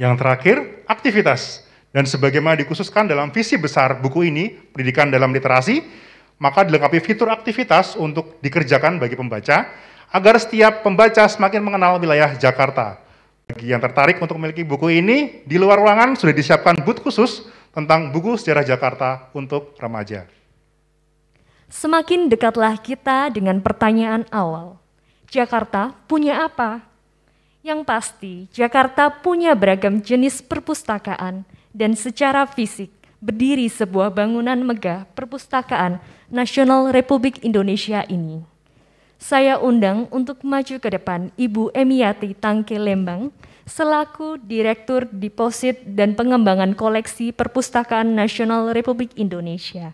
Yang 0.00 0.24
terakhir, 0.24 0.56
aktivitas. 0.88 1.68
Dan 1.92 2.08
sebagaimana 2.08 2.56
dikhususkan 2.56 3.04
dalam 3.04 3.28
visi 3.28 3.60
besar 3.60 4.00
buku 4.00 4.24
ini, 4.24 4.56
Pendidikan 4.72 5.12
dalam 5.12 5.36
Literasi, 5.36 5.84
maka 6.40 6.64
dilengkapi 6.64 7.04
fitur 7.04 7.28
aktivitas 7.28 7.92
untuk 8.00 8.40
dikerjakan 8.40 8.96
bagi 8.96 9.12
pembaca, 9.12 9.68
agar 10.16 10.40
setiap 10.40 10.80
pembaca 10.80 11.28
semakin 11.28 11.60
mengenal 11.60 12.00
wilayah 12.00 12.32
Jakarta. 12.40 13.04
Bagi 13.52 13.68
yang 13.68 13.84
tertarik 13.84 14.16
untuk 14.16 14.40
memiliki 14.40 14.64
buku 14.64 14.96
ini, 14.96 15.44
di 15.44 15.60
luar 15.60 15.76
ruangan 15.76 16.16
sudah 16.16 16.32
disiapkan 16.32 16.80
booth 16.80 17.04
khusus 17.04 17.44
tentang 17.76 18.08
buku 18.16 18.32
sejarah 18.40 18.64
Jakarta 18.64 19.28
untuk 19.36 19.76
remaja. 19.76 20.24
Semakin 21.74 22.30
dekatlah 22.30 22.78
kita 22.78 23.34
dengan 23.34 23.58
pertanyaan 23.58 24.22
awal. 24.30 24.78
Jakarta 25.26 25.90
punya 26.06 26.46
apa? 26.46 26.86
Yang 27.66 27.80
pasti, 27.82 28.34
Jakarta 28.54 29.10
punya 29.10 29.58
beragam 29.58 29.98
jenis 29.98 30.38
perpustakaan 30.38 31.42
dan 31.74 31.98
secara 31.98 32.46
fisik 32.46 32.94
berdiri 33.18 33.66
sebuah 33.66 34.14
bangunan 34.14 34.54
megah 34.62 35.02
perpustakaan 35.18 35.98
Nasional 36.30 36.94
Republik 36.94 37.42
Indonesia 37.42 38.06
ini. 38.06 38.46
Saya 39.18 39.58
undang 39.58 40.06
untuk 40.14 40.46
maju 40.46 40.78
ke 40.78 40.88
depan 40.94 41.34
Ibu 41.34 41.74
Emiati 41.74 42.38
Tangke 42.38 42.78
Lembang 42.78 43.34
selaku 43.66 44.38
Direktur 44.38 45.10
Deposit 45.10 45.82
dan 45.82 46.14
Pengembangan 46.14 46.78
Koleksi 46.78 47.34
Perpustakaan 47.34 48.14
Nasional 48.14 48.70
Republik 48.70 49.10
Indonesia. 49.18 49.90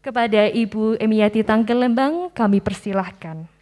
Kepada 0.00 0.48
Ibu 0.48 0.96
Emiati 0.96 1.44
Tangke 1.44 1.76
Lembang 1.76 2.32
kami 2.32 2.64
persilahkan. 2.64 3.59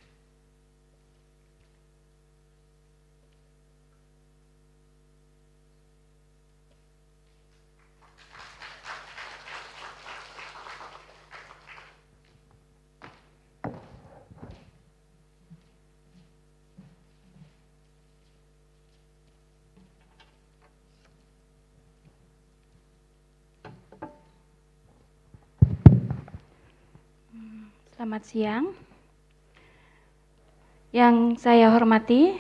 Selamat 27.99 28.31
siang. 28.31 28.79
Yang 30.95 31.43
saya 31.43 31.75
hormati, 31.75 32.31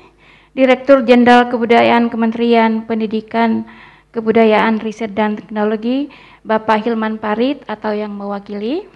Direktur 0.54 1.02
Jenderal 1.02 1.50
Kebudayaan 1.50 2.14
Kementerian 2.14 2.86
Pendidikan, 2.86 3.66
Kebudayaan, 4.14 4.78
Riset, 4.78 5.18
dan 5.18 5.34
Teknologi, 5.34 6.14
Bapak 6.46 6.86
Hilman 6.86 7.18
Parit 7.18 7.66
atau 7.66 7.90
yang 7.90 8.14
mewakili. 8.14 8.86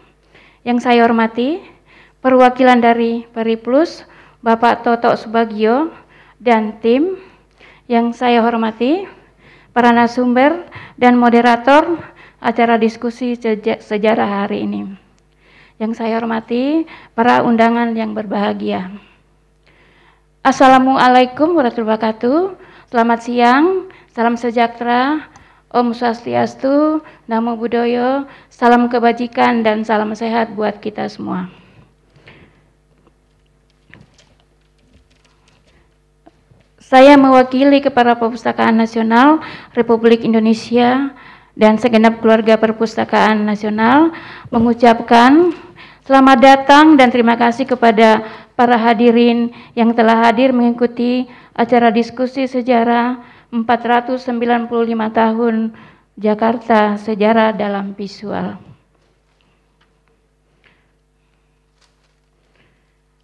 Yang 0.63 0.87
saya 0.87 1.03
hormati, 1.03 1.59
perwakilan 2.23 2.79
dari 2.79 3.27
Periplus, 3.35 4.07
Bapak 4.39 4.87
Toto 4.87 5.19
Subagio, 5.19 5.91
dan 6.39 6.79
tim. 6.79 7.19
Yang 7.91 8.23
saya 8.23 8.39
hormati, 8.39 9.11
para 9.75 9.91
narasumber 9.91 10.63
dan 10.95 11.19
moderator 11.19 11.99
acara 12.39 12.79
diskusi 12.79 13.35
sejarah 13.83 14.47
hari 14.47 14.63
ini. 14.63 15.02
Yang 15.83 15.99
saya 15.99 16.23
hormati 16.23 16.87
para 17.11 17.43
undangan 17.43 17.91
yang 17.99 18.15
berbahagia. 18.15 18.87
Assalamualaikum 20.47 21.59
warahmatullahi 21.59 21.99
wabarakatuh. 21.99 22.39
Selamat 22.87 23.27
siang, 23.27 23.91
salam 24.15 24.39
sejahtera, 24.39 25.27
Om 25.75 25.91
Swastiastu, 25.91 27.03
Namo 27.27 27.59
Buddhaya, 27.59 28.31
salam 28.47 28.87
kebajikan 28.87 29.67
dan 29.67 29.83
salam 29.83 30.15
sehat 30.15 30.55
buat 30.55 30.79
kita 30.79 31.11
semua. 31.11 31.51
Saya 36.79 37.19
mewakili 37.19 37.83
kepada 37.83 38.15
Perpustakaan 38.15 38.79
Nasional 38.79 39.43
Republik 39.75 40.23
Indonesia 40.23 41.11
dan 41.59 41.77
segenap 41.77 42.23
keluarga 42.23 42.55
Perpustakaan 42.57 43.45
Nasional 43.45 44.15
mengucapkan 44.49 45.53
Selamat 46.03 46.43
datang 46.43 46.99
dan 46.99 47.15
terima 47.15 47.39
kasih 47.39 47.63
kepada 47.63 48.27
para 48.59 48.75
hadirin 48.75 49.55
yang 49.79 49.95
telah 49.95 50.19
hadir 50.27 50.51
mengikuti 50.51 51.31
acara 51.55 51.95
diskusi 51.95 52.51
sejarah 52.51 53.23
495 53.55 54.27
tahun 55.15 55.71
Jakarta 56.19 56.99
Sejarah 56.99 57.55
dalam 57.55 57.95
Visual. 57.95 58.59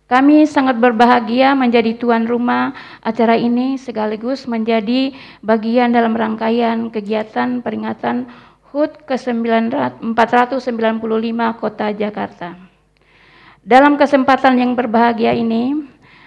Kami 0.06 0.46
sangat 0.46 0.78
berbahagia 0.78 1.58
menjadi 1.58 1.98
tuan 1.98 2.30
rumah 2.30 2.78
acara 3.02 3.34
ini 3.34 3.74
sekaligus 3.74 4.46
menjadi 4.46 5.18
bagian 5.42 5.90
dalam 5.90 6.14
rangkaian 6.14 6.94
kegiatan 6.94 7.58
peringatan 7.58 8.30
HUT 8.70 9.02
ke-495 9.02 9.98
Kota 11.58 11.90
Jakarta. 11.90 12.67
Dalam 13.66 13.98
kesempatan 13.98 14.54
yang 14.58 14.72
berbahagia 14.78 15.34
ini, 15.34 15.74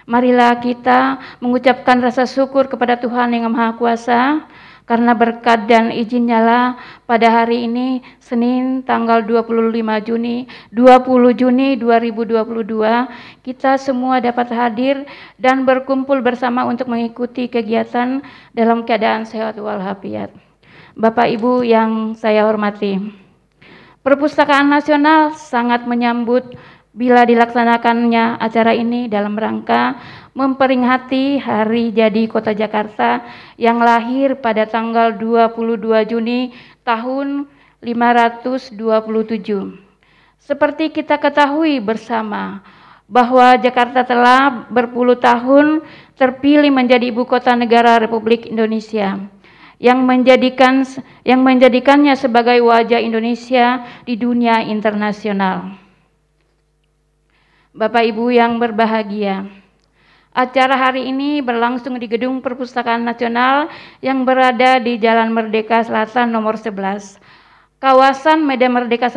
marilah 0.04 0.60
kita 0.60 1.16
mengucapkan 1.40 2.00
rasa 2.02 2.28
syukur 2.28 2.68
kepada 2.68 3.00
Tuhan 3.00 3.32
yang 3.32 3.48
Maha 3.48 3.76
Kuasa 3.78 4.44
karena 4.82 5.14
berkat 5.14 5.70
dan 5.70 5.94
izinnya 5.94 6.42
lah 6.42 6.66
pada 7.06 7.30
hari 7.30 7.70
ini 7.70 8.02
Senin 8.18 8.82
tanggal 8.82 9.22
25 9.22 9.70
Juni 10.02 10.50
20 10.74 11.38
Juni 11.38 11.78
2022 11.78 13.46
kita 13.46 13.78
semua 13.78 14.18
dapat 14.18 14.50
hadir 14.50 15.06
dan 15.38 15.62
berkumpul 15.62 16.18
bersama 16.18 16.66
untuk 16.66 16.90
mengikuti 16.90 17.46
kegiatan 17.46 18.20
dalam 18.50 18.82
keadaan 18.82 19.22
sehat 19.22 19.54
walafiat. 19.56 20.34
Bapak 20.92 21.30
Ibu 21.30 21.64
yang 21.64 22.12
saya 22.18 22.44
hormati. 22.44 23.22
Perpustakaan 24.02 24.66
Nasional 24.66 25.38
sangat 25.38 25.86
menyambut 25.86 26.58
bila 26.92 27.24
dilaksanakannya 27.24 28.36
acara 28.36 28.76
ini 28.76 29.08
dalam 29.08 29.32
rangka 29.32 29.96
memperingati 30.36 31.40
hari 31.40 31.88
jadi 31.92 32.28
Kota 32.28 32.52
Jakarta 32.52 33.24
yang 33.56 33.80
lahir 33.80 34.36
pada 34.40 34.68
tanggal 34.68 35.16
22 35.16 35.80
Juni 36.08 36.52
tahun 36.84 37.48
527. 37.80 38.76
Seperti 40.36 40.92
kita 40.92 41.16
ketahui 41.16 41.80
bersama 41.80 42.60
bahwa 43.08 43.56
Jakarta 43.60 44.04
telah 44.04 44.68
berpuluh 44.68 45.16
tahun 45.16 45.84
terpilih 46.16 46.72
menjadi 46.72 47.08
ibu 47.08 47.24
kota 47.24 47.56
negara 47.56 48.00
Republik 48.00 48.48
Indonesia 48.48 49.16
yang 49.82 50.06
menjadikan 50.06 50.86
yang 51.26 51.42
menjadikannya 51.42 52.14
sebagai 52.14 52.62
wajah 52.62 53.02
Indonesia 53.02 53.82
di 54.06 54.14
dunia 54.14 54.62
internasional. 54.62 55.81
Bapak 57.72 58.04
Ibu 58.04 58.28
yang 58.28 58.60
berbahagia. 58.60 59.48
Acara 60.36 60.76
hari 60.76 61.08
ini 61.08 61.40
berlangsung 61.40 61.96
di 61.96 62.04
Gedung 62.04 62.44
Perpustakaan 62.44 63.00
Nasional 63.00 63.72
yang 64.04 64.28
berada 64.28 64.76
di 64.76 65.00
Jalan 65.00 65.32
Merdeka 65.32 65.80
Selatan 65.80 66.36
nomor 66.36 66.60
11. 66.60 67.16
Kawasan 67.80 68.44
Medan 68.44 68.76
Merdeka 68.76 69.08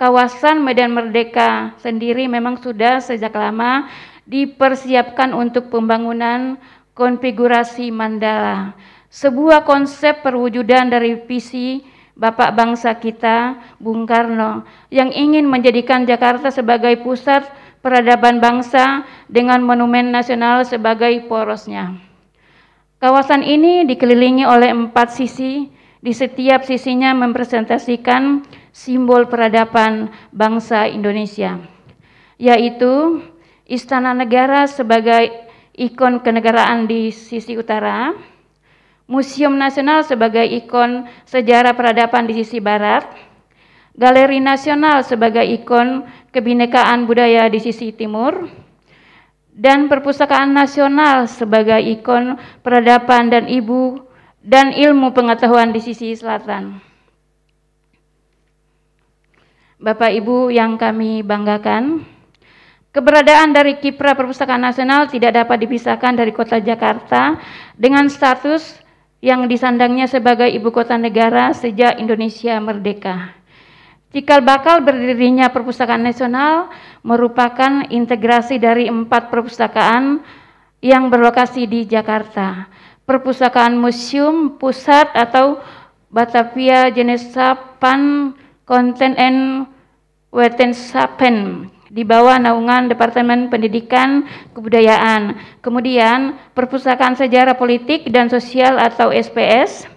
kawasan 0.00 0.64
Medan 0.64 0.96
Merdeka 0.96 1.76
sendiri 1.84 2.32
memang 2.32 2.56
sudah 2.56 2.96
sejak 3.04 3.36
lama 3.36 3.92
dipersiapkan 4.24 5.36
untuk 5.36 5.68
pembangunan 5.68 6.56
konfigurasi 6.96 7.92
mandala. 7.92 8.72
Sebuah 9.12 9.68
konsep 9.68 10.24
perwujudan 10.24 10.88
dari 10.88 11.12
visi 11.28 11.84
Bapak 12.20 12.52
bangsa 12.52 13.00
kita, 13.00 13.56
Bung 13.80 14.04
Karno, 14.04 14.68
yang 14.92 15.08
ingin 15.08 15.48
menjadikan 15.48 16.04
Jakarta 16.04 16.52
sebagai 16.52 17.00
pusat 17.00 17.48
peradaban 17.80 18.44
bangsa 18.44 19.08
dengan 19.24 19.64
monumen 19.64 20.12
nasional 20.12 20.68
sebagai 20.68 21.24
porosnya. 21.32 21.96
Kawasan 23.00 23.40
ini 23.40 23.88
dikelilingi 23.88 24.44
oleh 24.44 24.68
empat 24.68 25.16
sisi, 25.16 25.72
di 26.00 26.12
setiap 26.12 26.64
sisinya 26.68 27.16
mempresentasikan 27.16 28.44
simbol 28.68 29.24
peradaban 29.24 30.12
bangsa 30.28 30.92
Indonesia, 30.92 31.56
yaitu 32.36 33.24
Istana 33.64 34.12
Negara 34.12 34.68
sebagai 34.68 35.48
ikon 35.72 36.20
kenegaraan 36.20 36.84
di 36.84 37.08
sisi 37.16 37.56
utara, 37.56 38.12
Museum 39.10 39.58
Nasional 39.58 40.06
sebagai 40.06 40.46
ikon 40.46 41.02
sejarah 41.26 41.74
peradaban 41.74 42.30
di 42.30 42.38
sisi 42.38 42.62
barat, 42.62 43.10
Galeri 43.98 44.38
Nasional 44.38 45.02
sebagai 45.02 45.42
ikon 45.42 46.06
kebinekaan 46.30 47.10
budaya 47.10 47.50
di 47.50 47.58
sisi 47.58 47.90
timur, 47.90 48.46
dan 49.50 49.90
Perpustakaan 49.90 50.54
Nasional 50.54 51.26
sebagai 51.26 51.82
ikon 51.82 52.38
peradaban 52.62 53.34
dan 53.34 53.50
ibu 53.50 53.98
dan 54.46 54.70
ilmu 54.70 55.10
pengetahuan 55.10 55.74
di 55.74 55.82
sisi 55.82 56.14
selatan. 56.14 56.78
Bapak 59.80 60.12
Ibu 60.12 60.54
yang 60.54 60.78
kami 60.78 61.26
banggakan, 61.26 62.04
Keberadaan 62.90 63.54
dari 63.54 63.78
Kipra 63.78 64.18
Perpustakaan 64.18 64.66
Nasional 64.66 65.06
tidak 65.06 65.38
dapat 65.38 65.62
dipisahkan 65.62 66.10
dari 66.10 66.34
kota 66.34 66.58
Jakarta 66.58 67.38
dengan 67.78 68.10
status 68.10 68.82
yang 69.20 69.46
disandangnya 69.48 70.08
sebagai 70.08 70.48
ibu 70.48 70.72
kota 70.72 70.96
negara 70.96 71.52
sejak 71.52 72.00
Indonesia 72.00 72.56
merdeka. 72.60 73.36
Cikal 74.10 74.42
bakal 74.42 74.82
berdirinya 74.82 75.54
Perpustakaan 75.54 76.02
Nasional 76.02 76.66
merupakan 77.06 77.86
integrasi 77.86 78.58
dari 78.58 78.90
empat 78.90 79.30
perpustakaan 79.30 80.18
yang 80.82 81.06
berlokasi 81.12 81.70
di 81.70 81.86
Jakarta. 81.86 82.66
Perpustakaan 83.06 83.78
Museum 83.78 84.58
Pusat 84.58 85.14
atau 85.14 85.62
Batavia 86.10 86.90
Genesapan 86.90 88.34
Content 88.66 89.14
and 89.14 89.70
Wetensapen 90.34 91.70
di 91.90 92.06
bawah 92.06 92.38
naungan 92.38 92.86
Departemen 92.86 93.50
Pendidikan 93.50 94.22
Kebudayaan. 94.54 95.34
Kemudian 95.58 96.38
Perpustakaan 96.54 97.18
Sejarah 97.18 97.58
Politik 97.58 98.06
dan 98.14 98.30
Sosial 98.30 98.78
atau 98.78 99.10
SPS. 99.10 99.90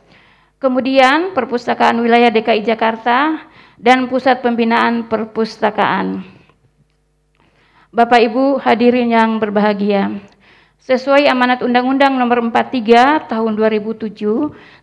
Kemudian 0.58 1.38
Perpustakaan 1.38 2.02
Wilayah 2.02 2.34
DKI 2.34 2.66
Jakarta 2.66 3.46
dan 3.78 4.10
Pusat 4.10 4.42
Pembinaan 4.42 5.06
Perpustakaan. 5.06 6.26
Bapak 7.94 8.26
Ibu 8.26 8.58
hadirin 8.58 9.14
yang 9.14 9.38
berbahagia. 9.38 10.18
Sesuai 10.82 11.30
amanat 11.30 11.62
Undang-Undang 11.62 12.18
Nomor 12.18 12.44
43 12.50 13.30
Tahun 13.30 13.52
2007 13.56 14.20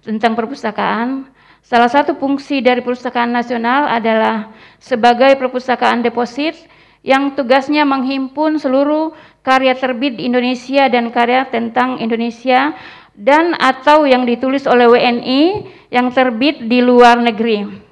tentang 0.01 0.33
perpustakaan, 0.33 1.29
salah 1.61 1.91
satu 1.93 2.17
fungsi 2.17 2.65
dari 2.65 2.81
Perpustakaan 2.81 3.29
Nasional 3.29 3.85
adalah 3.85 4.49
sebagai 4.81 5.37
perpustakaan 5.37 6.01
deposit 6.01 6.57
yang 7.01 7.33
tugasnya 7.33 7.89
menghimpun 7.89 8.61
seluruh 8.61 9.17
karya 9.41 9.73
terbit 9.73 10.21
di 10.21 10.29
Indonesia 10.29 10.89
dan 10.93 11.09
karya 11.09 11.49
tentang 11.49 11.97
Indonesia 11.97 12.77
dan 13.17 13.57
atau 13.57 14.05
yang 14.05 14.29
ditulis 14.29 14.69
oleh 14.69 14.89
WNI 14.89 15.43
yang 15.89 16.13
terbit 16.13 16.65
di 16.69 16.85
luar 16.85 17.21
negeri. 17.21 17.89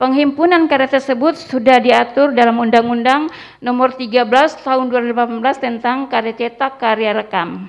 Penghimpunan 0.00 0.64
karya 0.64 0.88
tersebut 0.88 1.36
sudah 1.36 1.76
diatur 1.76 2.32
dalam 2.32 2.56
Undang-Undang 2.56 3.28
Nomor 3.60 3.92
13 3.92 4.24
Tahun 4.64 4.86
2018 4.88 5.44
tentang 5.60 6.08
karya 6.08 6.32
cetak, 6.32 6.80
karya 6.80 7.12
rekam. 7.12 7.68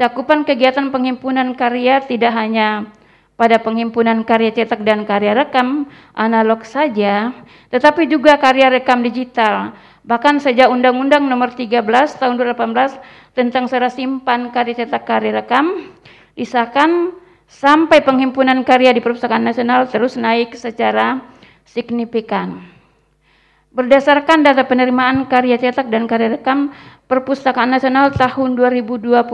Cakupan 0.00 0.48
kegiatan 0.48 0.88
penghimpunan 0.88 1.54
karya 1.54 2.00
tidak 2.02 2.32
hanya 2.34 2.88
pada 3.34 3.58
penghimpunan 3.58 4.22
karya 4.22 4.54
cetak 4.54 4.86
dan 4.86 5.02
karya 5.02 5.34
rekam 5.34 5.90
analog 6.14 6.62
saja, 6.62 7.34
tetapi 7.70 8.06
juga 8.06 8.38
karya 8.38 8.70
rekam 8.70 9.02
digital. 9.02 9.74
Bahkan 10.06 10.38
sejak 10.38 10.70
Undang-Undang 10.70 11.26
Nomor 11.26 11.56
13 11.56 11.80
Tahun 12.20 12.34
2018 12.36 13.34
tentang 13.34 13.66
serah 13.66 13.90
simpan 13.90 14.54
karya 14.54 14.84
cetak 14.84 15.02
karya 15.02 15.42
rekam 15.42 15.90
disahkan 16.38 17.10
sampai 17.50 18.02
penghimpunan 18.02 18.62
karya 18.62 18.94
di 18.94 19.02
Perpustakaan 19.02 19.42
Nasional 19.42 19.90
terus 19.90 20.14
naik 20.14 20.54
secara 20.54 21.22
signifikan. 21.66 22.62
Berdasarkan 23.74 24.46
data 24.46 24.62
penerimaan 24.62 25.26
karya 25.26 25.58
cetak 25.58 25.90
dan 25.90 26.06
karya 26.06 26.38
rekam 26.38 26.70
Perpustakaan 27.10 27.74
Nasional 27.74 28.14
tahun 28.14 28.54
2021, 28.54 29.26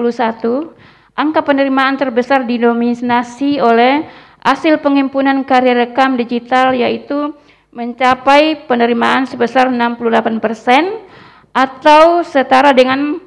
Angka 1.20 1.44
penerimaan 1.44 2.00
terbesar 2.00 2.48
didominasi 2.48 3.60
oleh 3.60 4.08
hasil 4.40 4.80
penghimpunan 4.80 5.44
karya 5.44 5.76
rekam 5.76 6.16
digital 6.16 6.72
yaitu 6.72 7.36
mencapai 7.76 8.64
penerimaan 8.64 9.28
sebesar 9.28 9.68
68 9.68 10.40
persen 10.40 11.04
atau 11.52 12.24
setara 12.24 12.72
dengan 12.72 13.20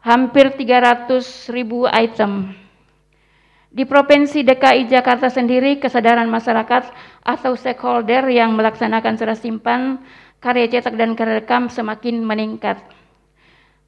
hampir 0.00 0.56
300 0.56 1.52
ribu 1.52 1.84
item. 1.84 2.56
Di 3.68 3.84
Provinsi 3.84 4.40
DKI 4.40 4.88
Jakarta 4.88 5.28
sendiri, 5.28 5.76
kesadaran 5.76 6.30
masyarakat 6.32 6.96
atau 7.28 7.52
stakeholder 7.60 8.24
yang 8.32 8.56
melaksanakan 8.56 9.20
serah 9.20 9.36
simpan 9.36 10.00
karya 10.40 10.72
cetak 10.72 10.96
dan 10.96 11.12
karya 11.12 11.44
rekam 11.44 11.68
semakin 11.68 12.24
meningkat. 12.24 12.80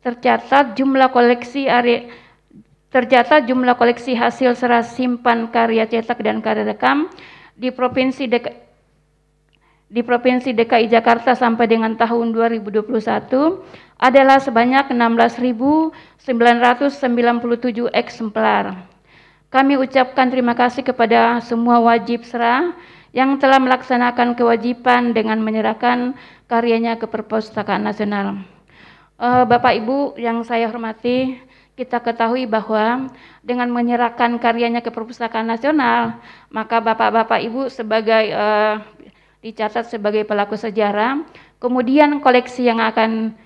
Tercatat 0.04 0.76
jumlah 0.76 1.08
koleksi 1.08 1.72
area 1.72 2.25
Tercatat 2.86 3.50
jumlah 3.50 3.74
koleksi 3.74 4.14
hasil 4.14 4.54
serah 4.54 4.86
simpan 4.86 5.50
karya 5.50 5.90
cetak 5.90 6.22
dan 6.22 6.38
karya 6.38 6.62
rekam 6.62 7.10
di 7.58 7.74
Provinsi 7.74 8.30
di 9.86 10.02
Provinsi 10.02 10.50
DKI 10.50 10.90
Jakarta 10.90 11.34
sampai 11.34 11.70
dengan 11.70 11.94
tahun 11.94 12.30
2021 12.30 12.86
adalah 13.98 14.38
sebanyak 14.42 14.90
16.997 14.90 17.90
eksemplar. 17.90 18.64
Kami 19.46 19.78
ucapkan 19.78 20.26
terima 20.26 20.58
kasih 20.58 20.82
kepada 20.82 21.38
semua 21.42 21.78
wajib 21.78 22.26
serah 22.26 22.74
yang 23.14 23.38
telah 23.38 23.62
melaksanakan 23.62 24.34
kewajiban 24.34 25.14
dengan 25.14 25.38
menyerahkan 25.40 26.18
karyanya 26.50 26.98
ke 26.98 27.06
Perpustakaan 27.06 27.86
Nasional. 27.86 28.42
Uh, 29.16 29.48
Bapak 29.48 29.80
Ibu 29.80 30.20
yang 30.20 30.44
saya 30.44 30.68
hormati, 30.68 31.40
kita 31.76 32.00
ketahui 32.00 32.48
bahwa 32.48 33.12
dengan 33.44 33.68
menyerahkan 33.68 34.40
karyanya 34.40 34.80
ke 34.80 34.88
Perpustakaan 34.88 35.44
Nasional, 35.44 36.16
maka 36.48 36.80
Bapak-bapak 36.80 37.36
Ibu 37.44 37.68
sebagai 37.68 38.32
uh, 38.32 38.80
dicatat 39.44 39.84
sebagai 39.84 40.24
pelaku 40.24 40.56
sejarah, 40.56 41.20
kemudian 41.60 42.24
koleksi 42.24 42.64
yang 42.64 42.80
akan 42.80 43.36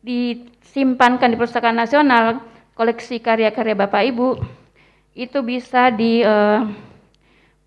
disimpankan 0.00 1.28
di 1.28 1.36
Perpustakaan 1.36 1.76
Nasional, 1.76 2.40
koleksi 2.72 3.20
karya-karya 3.20 3.76
Bapak 3.76 4.02
Ibu 4.16 4.40
itu 5.12 5.38
bisa 5.44 5.92
dibaca, 5.92 6.72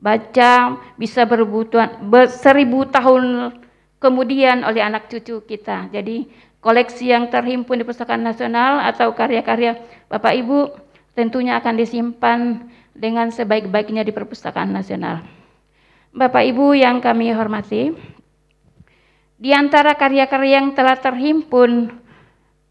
uh, 0.01 0.67
bisa 0.97 1.29
berbutuhan 1.29 2.09
ber, 2.09 2.25
seribu 2.25 2.89
tahun 2.89 3.53
kemudian 4.01 4.65
oleh 4.65 4.81
anak 4.81 5.13
cucu 5.13 5.45
kita. 5.45 5.93
Jadi 5.93 6.25
koleksi 6.61 7.09
yang 7.09 7.27
terhimpun 7.27 7.81
di 7.81 7.83
Perpustakaan 7.83 8.21
Nasional 8.21 8.85
atau 8.85 9.11
karya-karya 9.17 9.81
Bapak 10.07 10.33
Ibu 10.37 10.59
tentunya 11.17 11.57
akan 11.57 11.75
disimpan 11.75 12.69
dengan 12.93 13.33
sebaik-baiknya 13.33 14.05
di 14.05 14.13
Perpustakaan 14.13 14.69
Nasional. 14.71 15.25
Bapak 16.13 16.43
Ibu 16.43 16.77
yang 16.77 17.01
kami 17.01 17.33
hormati, 17.33 17.91
di 19.41 19.49
antara 19.57 19.97
karya-karya 19.97 20.61
yang 20.61 20.77
telah 20.77 20.99
terhimpun, 21.01 21.89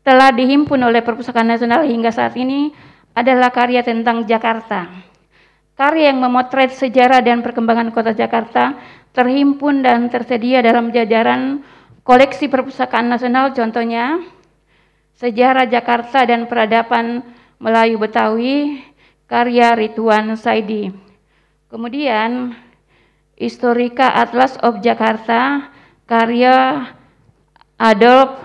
telah 0.07 0.31
dihimpun 0.31 0.81
oleh 0.81 1.03
Perpustakaan 1.03 1.51
Nasional 1.51 1.83
hingga 1.83 2.15
saat 2.15 2.39
ini 2.39 2.71
adalah 3.11 3.51
karya 3.51 3.83
tentang 3.83 4.23
Jakarta. 4.23 4.87
Karya 5.75 6.13
yang 6.13 6.21
memotret 6.21 6.77
sejarah 6.77 7.25
dan 7.25 7.41
perkembangan 7.41 7.91
kota 7.91 8.13
Jakarta 8.13 8.77
terhimpun 9.17 9.81
dan 9.81 10.13
tersedia 10.13 10.61
dalam 10.61 10.93
jajaran 10.93 11.65
koleksi 12.11 12.51
perpustakaan 12.51 13.07
nasional 13.07 13.55
contohnya 13.55 14.19
Sejarah 15.15 15.71
Jakarta 15.71 16.27
dan 16.27 16.51
Peradaban 16.51 17.23
Melayu 17.63 18.03
Betawi 18.03 18.83
karya 19.31 19.79
Rituan 19.79 20.35
Saidi. 20.35 20.91
Kemudian 21.71 22.59
Historika 23.39 24.11
Atlas 24.11 24.59
of 24.59 24.83
Jakarta 24.83 25.71
karya 26.11 26.89
Adolf 27.79 28.43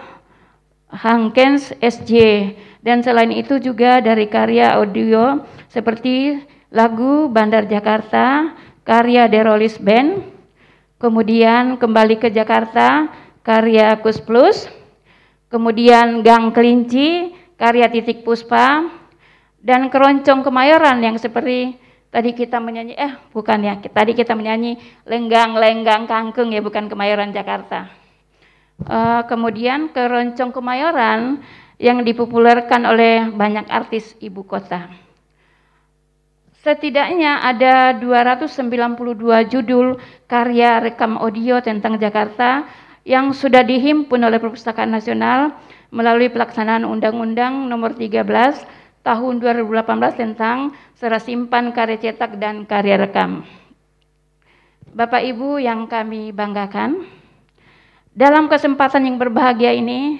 Hankens 0.93 1.73
SJ 1.81 2.13
dan 2.85 3.01
selain 3.01 3.33
itu 3.33 3.57
juga 3.57 3.97
dari 3.97 4.29
karya 4.29 4.77
audio 4.77 5.41
seperti 5.73 6.37
lagu 6.69 7.33
Bandar 7.33 7.65
Jakarta 7.65 8.53
karya 8.85 9.25
Derolis 9.25 9.81
Band 9.81 10.21
kemudian 11.01 11.81
kembali 11.81 12.21
ke 12.21 12.29
Jakarta 12.29 13.24
karya 13.45 14.01
Kus 14.01 14.17
Plus, 14.17 14.65
kemudian 15.53 16.25
Gang 16.25 16.49
Kelinci, 16.49 17.37
karya 17.61 17.85
Titik 17.93 18.25
Puspa, 18.25 18.89
dan 19.61 19.93
Keroncong 19.93 20.41
Kemayoran 20.41 20.97
yang 21.05 21.21
seperti 21.21 21.77
tadi 22.09 22.33
kita 22.33 22.57
menyanyi, 22.57 22.97
eh 22.97 23.13
bukan 23.29 23.61
ya, 23.61 23.77
tadi 23.77 24.17
kita 24.17 24.33
menyanyi 24.33 24.81
Lenggang-Lenggang 25.05 26.09
Kangkung 26.09 26.49
ya, 26.49 26.65
bukan 26.65 26.89
Kemayoran 26.89 27.29
Jakarta. 27.29 27.93
Uh, 28.81 29.21
kemudian 29.29 29.93
Keroncong 29.93 30.49
Kemayoran 30.49 31.45
yang 31.77 32.01
dipopulerkan 32.01 32.81
oleh 32.83 33.29
banyak 33.29 33.69
artis 33.69 34.17
ibu 34.19 34.41
kota. 34.41 34.89
Setidaknya 36.65 37.45
ada 37.45 37.93
292 37.93 39.53
judul 39.53 40.01
karya 40.25 40.81
rekam 40.81 41.13
audio 41.21 41.61
tentang 41.61 42.01
Jakarta 42.01 42.65
yang 43.05 43.31
sudah 43.31 43.61
dihimpun 43.61 44.17
oleh 44.17 44.41
Perpustakaan 44.41 44.89
Nasional 44.89 45.53
melalui 45.93 46.27
pelaksanaan 46.33 46.83
Undang-Undang 46.83 47.69
Nomor 47.69 47.93
13 47.93 48.25
Tahun 49.05 49.37
2018 49.37 49.85
tentang 50.17 50.73
serah 50.97 51.21
simpan 51.21 51.69
karya 51.69 52.01
cetak 52.01 52.41
dan 52.41 52.65
karya 52.65 52.97
rekam. 52.97 53.45
Bapak 54.97 55.21
Ibu 55.21 55.61
yang 55.61 55.85
kami 55.85 56.33
banggakan, 56.33 57.05
dalam 58.17 58.49
kesempatan 58.49 59.05
yang 59.05 59.21
berbahagia 59.21 59.77
ini, 59.77 60.17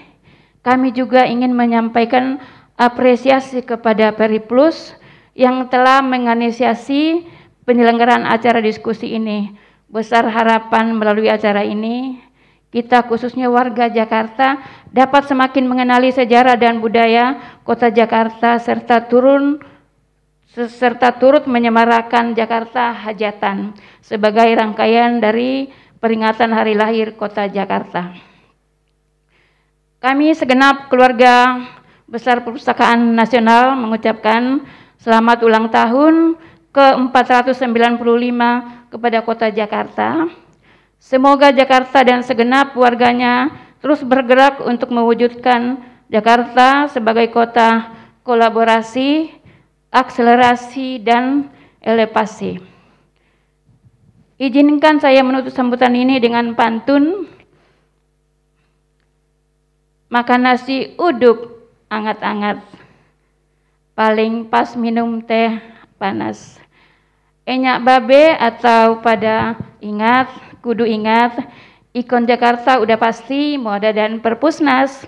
kami 0.62 0.93
juga 0.93 1.26
ingin 1.26 1.58
menyampaikan 1.58 2.38
apresiasi 2.78 3.65
kepada 3.65 4.13
Periplus 4.13 4.93
yang 5.34 5.65
telah 5.65 6.06
menginisiasi 6.06 7.26
penyelenggaraan 7.65 8.30
acara 8.30 8.62
diskusi 8.62 9.17
ini. 9.17 9.50
Besar 9.89 10.30
harapan 10.30 10.93
melalui 10.93 11.26
acara 11.26 11.65
ini, 11.65 12.21
kita 12.76 13.08
khususnya 13.08 13.48
warga 13.48 13.88
Jakarta 13.88 14.60
dapat 14.92 15.32
semakin 15.32 15.64
mengenali 15.64 16.12
sejarah 16.12 16.60
dan 16.60 16.84
budaya 16.84 17.40
kota 17.64 17.88
Jakarta 17.88 18.60
serta 18.60 19.08
turun 19.08 19.64
serta 20.52 21.16
turut 21.16 21.48
menyemarakan 21.48 22.36
Jakarta 22.36 22.92
Hajatan 22.92 23.80
sebagai 24.04 24.52
rangkaian 24.52 25.24
dari 25.24 25.72
peringatan 26.04 26.52
hari 26.52 26.76
lahir 26.76 27.16
kota 27.16 27.48
Jakarta. 27.48 28.12
Kami 30.04 30.36
segenap 30.36 30.92
keluarga 30.92 31.64
besar 32.12 32.44
Perpustakaan 32.44 33.16
Nasional 33.16 33.80
mengucapkan 33.80 34.68
selamat 35.00 35.48
ulang 35.48 35.72
tahun 35.72 36.36
ke-495 36.76 38.40
kepada 38.92 39.20
kota 39.24 39.48
Jakarta. 39.48 40.28
Semoga 41.06 41.54
Jakarta 41.54 42.02
dan 42.02 42.26
segenap 42.26 42.74
warganya 42.74 43.54
terus 43.78 44.02
bergerak 44.02 44.58
untuk 44.65 44.89
mewujudkan 44.89 45.78
Jakarta 46.10 46.89
sebagai 46.89 47.30
kota 47.30 47.94
kolaborasi, 48.26 49.30
akselerasi, 49.94 50.98
dan 51.06 51.54
elevasi. 51.78 52.58
Izinkan 54.41 54.98
saya 54.98 55.22
menutup 55.22 55.54
sambutan 55.54 55.94
ini 55.94 56.18
dengan 56.18 56.58
pantun. 56.58 57.30
Makan 60.10 60.41
nasi 60.41 60.98
uduk 60.98 61.70
angat-angat, 61.86 62.65
paling 63.94 64.50
pas 64.50 64.74
minum 64.74 65.22
teh 65.22 65.54
panas. 66.02 66.58
Enyak 67.46 67.86
babe 67.86 68.34
atau 68.41 69.06
pada 69.06 69.54
ingat, 69.78 70.34
kudu 70.65 70.82
ingat, 70.82 71.38
ikon 71.93 72.25
Jakarta 72.25 72.82
udah 72.82 72.97
pasti 72.97 73.54
moda 73.54 73.93
dan 73.93 74.17
perpusnas. 74.17 75.06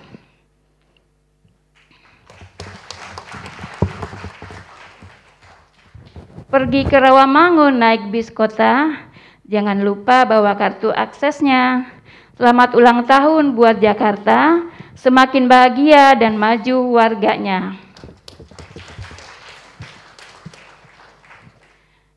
Pergi 6.47 6.85
ke 6.85 6.95
Rawamangun 7.01 7.75
naik 7.81 8.13
bis 8.13 8.29
kota, 8.29 9.01
jangan 9.49 9.81
lupa 9.81 10.29
bawa 10.29 10.53
kartu 10.53 10.93
aksesnya. 10.93 11.89
Selamat 12.37 12.77
ulang 12.77 13.03
tahun 13.09 13.57
buat 13.57 13.81
Jakarta, 13.81 14.61
semakin 14.93 15.49
bahagia 15.49 16.13
dan 16.13 16.37
maju 16.37 17.01
warganya. 17.01 17.73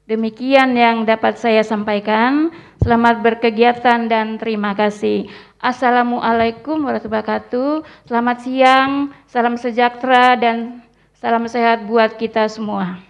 Demikian 0.07 0.77
yang 0.77 1.09
dapat 1.09 1.41
saya 1.41 1.65
sampaikan. 1.65 2.53
Selamat 2.81 3.21
berkegiatan 3.21 4.09
dan 4.09 4.41
terima 4.41 4.73
kasih. 4.73 5.29
Assalamualaikum 5.61 6.81
warahmatullahi 6.81 7.13
wabarakatuh. 7.13 7.71
Selamat 8.09 8.37
siang, 8.41 9.13
salam 9.29 9.61
sejahtera 9.61 10.33
dan 10.41 10.81
salam 11.13 11.45
sehat 11.45 11.85
buat 11.85 12.17
kita 12.17 12.49
semua. 12.49 13.05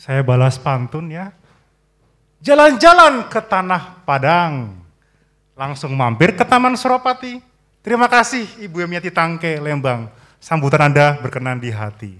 Saya 0.00 0.24
balas 0.24 0.56
pantun 0.56 1.12
ya. 1.12 1.36
Jalan-jalan 2.40 3.28
ke 3.28 3.44
Tanah 3.44 4.00
Padang. 4.08 4.80
Langsung 5.52 5.92
mampir 5.92 6.32
ke 6.32 6.48
Taman 6.48 6.80
Suropati. 6.80 7.44
Terima 7.84 8.08
kasih 8.08 8.48
Ibu 8.64 8.88
Emiati 8.88 9.12
Tangke, 9.12 9.60
Lembang. 9.60 10.21
Sambutan 10.42 10.90
Anda 10.90 11.22
berkenan 11.22 11.62
di 11.62 11.70
hati. 11.70 12.18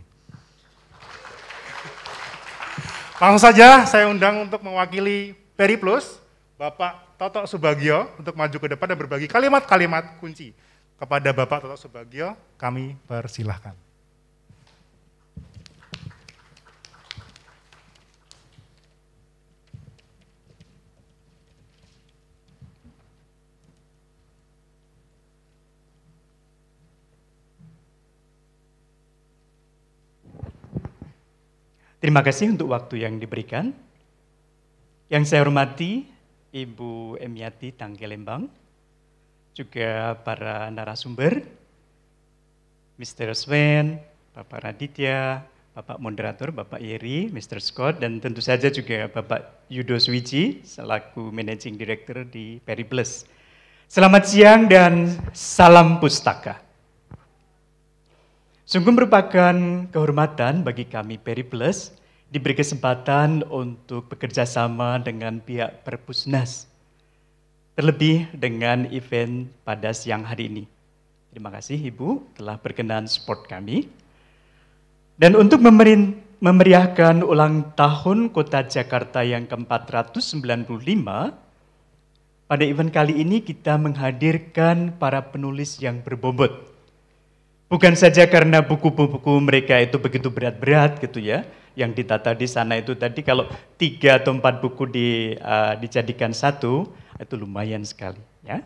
Langsung 3.19 3.43
saja 3.43 3.83
saya 3.83 4.07
undang 4.07 4.47
untuk 4.47 4.63
mewakili 4.63 5.35
Periplus, 5.59 6.23
Bapak 6.55 7.19
Toto 7.19 7.43
Subagio 7.51 8.07
untuk 8.15 8.39
maju 8.39 8.55
ke 8.55 8.69
depan 8.71 8.95
dan 8.95 8.99
berbagi 8.99 9.27
kalimat-kalimat 9.27 10.23
kunci. 10.23 10.55
Kepada 10.95 11.35
Bapak 11.35 11.67
Toto 11.67 11.75
Subagio, 11.75 12.39
kami 12.55 12.95
persilahkan. 13.11 13.82
Terima 32.12 32.29
kasih 32.29 32.53
untuk 32.53 32.77
waktu 32.77 33.09
yang 33.09 33.16
diberikan. 33.16 33.72
Yang 35.09 35.33
saya 35.33 35.48
hormati 35.48 36.05
Ibu 36.53 37.16
Emiati 37.16 37.72
Tangkelembang, 37.72 38.53
juga 39.57 40.12
para 40.20 40.68
narasumber, 40.68 41.40
Mr. 43.01 43.33
Sven, 43.33 43.96
Bapak 44.37 44.61
Raditya, 44.61 45.40
Bapak 45.72 45.96
Moderator, 46.05 46.53
Bapak 46.53 46.85
Yeri, 46.85 47.33
Mr. 47.33 47.64
Scott, 47.64 48.05
dan 48.05 48.20
tentu 48.20 48.44
saja 48.44 48.68
juga 48.68 49.09
Bapak 49.09 49.64
Yudo 49.72 49.96
Swiji, 49.96 50.61
selaku 50.68 51.33
Managing 51.33 51.81
Director 51.81 52.29
di 52.29 52.61
Periplus. 52.61 53.25
Selamat 53.88 54.29
siang 54.29 54.68
dan 54.68 55.16
salam 55.33 55.96
pustaka. 55.96 56.61
Sungguh 58.68 58.92
merupakan 58.92 59.57
kehormatan 59.88 60.61
bagi 60.61 60.85
kami 60.85 61.16
Periplus 61.16 62.02
diberi 62.33 62.57
kesempatan 62.57 63.45
untuk 63.53 64.09
bekerja 64.09 64.49
sama 64.49 64.97
dengan 64.97 65.37
pihak 65.37 65.85
Perpusnas. 65.85 66.64
Terlebih 67.77 68.33
dengan 68.33 68.88
event 68.88 69.53
pada 69.68 69.92
siang 69.92 70.25
hari 70.25 70.49
ini. 70.49 70.64
Terima 71.29 71.53
kasih 71.53 71.77
Ibu 71.77 72.33
telah 72.40 72.57
berkenan 72.57 73.05
support 73.05 73.45
kami. 73.45 73.85
Dan 75.21 75.37
untuk 75.37 75.61
memeriahkan 75.61 77.21
ulang 77.21 77.77
tahun 77.77 78.33
Kota 78.33 78.64
Jakarta 78.64 79.21
yang 79.21 79.45
ke-495, 79.45 81.05
pada 82.49 82.64
event 82.64 82.92
kali 82.92 83.21
ini 83.21 83.45
kita 83.45 83.77
menghadirkan 83.77 84.97
para 84.97 85.21
penulis 85.21 85.77
yang 85.85 86.01
berbobot 86.01 86.72
Bukan 87.73 87.97
saja 87.97 88.29
karena 88.29 88.61
buku-buku 88.61 89.41
mereka 89.41 89.81
itu 89.81 89.97
begitu 89.97 90.29
berat-berat 90.29 91.01
gitu 91.01 91.25
ya, 91.25 91.49
yang 91.73 91.97
ditata 91.97 92.37
di 92.37 92.45
sana 92.45 92.77
itu 92.77 92.93
tadi 92.93 93.25
kalau 93.25 93.49
tiga 93.81 94.21
atau 94.21 94.37
empat 94.37 94.61
buku 94.61 94.85
di, 94.93 95.09
uh, 95.41 95.73
dijadikan 95.81 96.37
satu, 96.37 96.85
itu 97.17 97.35
lumayan 97.41 97.81
sekali 97.81 98.21
ya. 98.45 98.61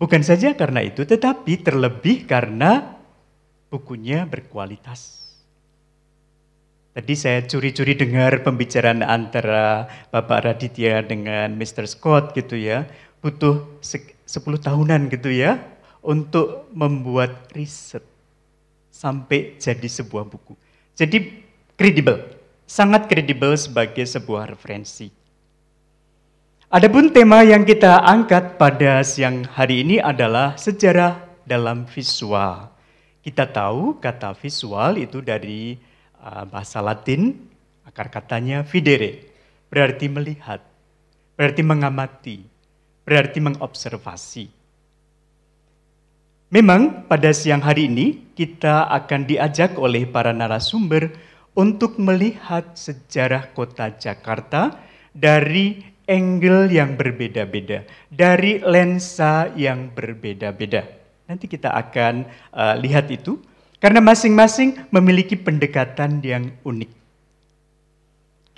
Bukan 0.00 0.24
saja 0.24 0.56
karena 0.56 0.80
itu, 0.80 1.04
tetapi 1.04 1.60
terlebih 1.60 2.24
karena 2.24 2.96
bukunya 3.68 4.24
berkualitas. 4.24 5.20
Tadi 6.96 7.12
saya 7.20 7.44
curi-curi 7.44 7.92
dengar 7.92 8.40
pembicaraan 8.40 9.04
antara 9.04 9.84
Bapak 10.08 10.48
Raditya 10.48 11.04
dengan 11.04 11.60
Mr. 11.60 11.84
Scott 11.84 12.32
gitu 12.32 12.56
ya, 12.56 12.88
butuh 13.20 13.68
10 13.84 14.16
tahunan 14.64 15.12
gitu 15.12 15.28
ya 15.28 15.60
untuk 16.00 16.72
membuat 16.72 17.52
riset 17.52 18.09
sampai 18.90 19.56
jadi 19.56 19.88
sebuah 19.88 20.26
buku. 20.26 20.58
Jadi 20.98 21.46
kredibel, 21.78 22.20
sangat 22.68 23.08
kredibel 23.08 23.56
sebagai 23.56 24.04
sebuah 24.04 24.52
referensi. 24.52 25.08
Adapun 26.70 27.10
tema 27.10 27.42
yang 27.42 27.66
kita 27.66 27.98
angkat 28.06 28.54
pada 28.54 29.02
siang 29.02 29.42
hari 29.42 29.82
ini 29.82 29.98
adalah 29.98 30.54
sejarah 30.54 31.18
dalam 31.42 31.82
visual. 31.82 32.70
Kita 33.26 33.50
tahu 33.50 33.98
kata 33.98 34.38
visual 34.38 34.94
itu 35.02 35.18
dari 35.18 35.74
uh, 36.22 36.46
bahasa 36.46 36.78
Latin, 36.78 37.34
akar 37.82 38.06
katanya 38.06 38.62
videre, 38.62 39.26
berarti 39.66 40.06
melihat, 40.06 40.62
berarti 41.34 41.62
mengamati, 41.66 42.38
berarti 43.02 43.38
mengobservasi. 43.42 44.59
Memang 46.50 47.06
pada 47.06 47.30
siang 47.30 47.62
hari 47.62 47.86
ini 47.86 48.34
kita 48.34 48.90
akan 48.90 49.22
diajak 49.22 49.78
oleh 49.78 50.02
para 50.02 50.34
narasumber 50.34 51.14
untuk 51.54 51.94
melihat 52.02 52.74
sejarah 52.74 53.54
kota 53.54 53.94
Jakarta 53.94 54.74
dari 55.14 55.78
angle 56.10 56.66
yang 56.74 56.98
berbeda-beda, 56.98 57.86
dari 58.10 58.58
lensa 58.66 59.46
yang 59.54 59.94
berbeda-beda. 59.94 60.90
Nanti 61.30 61.46
kita 61.46 61.70
akan 61.70 62.26
uh, 62.50 62.74
lihat 62.82 63.06
itu 63.14 63.38
karena 63.78 64.02
masing-masing 64.02 64.90
memiliki 64.90 65.38
pendekatan 65.38 66.18
yang 66.18 66.50
unik. 66.66 66.90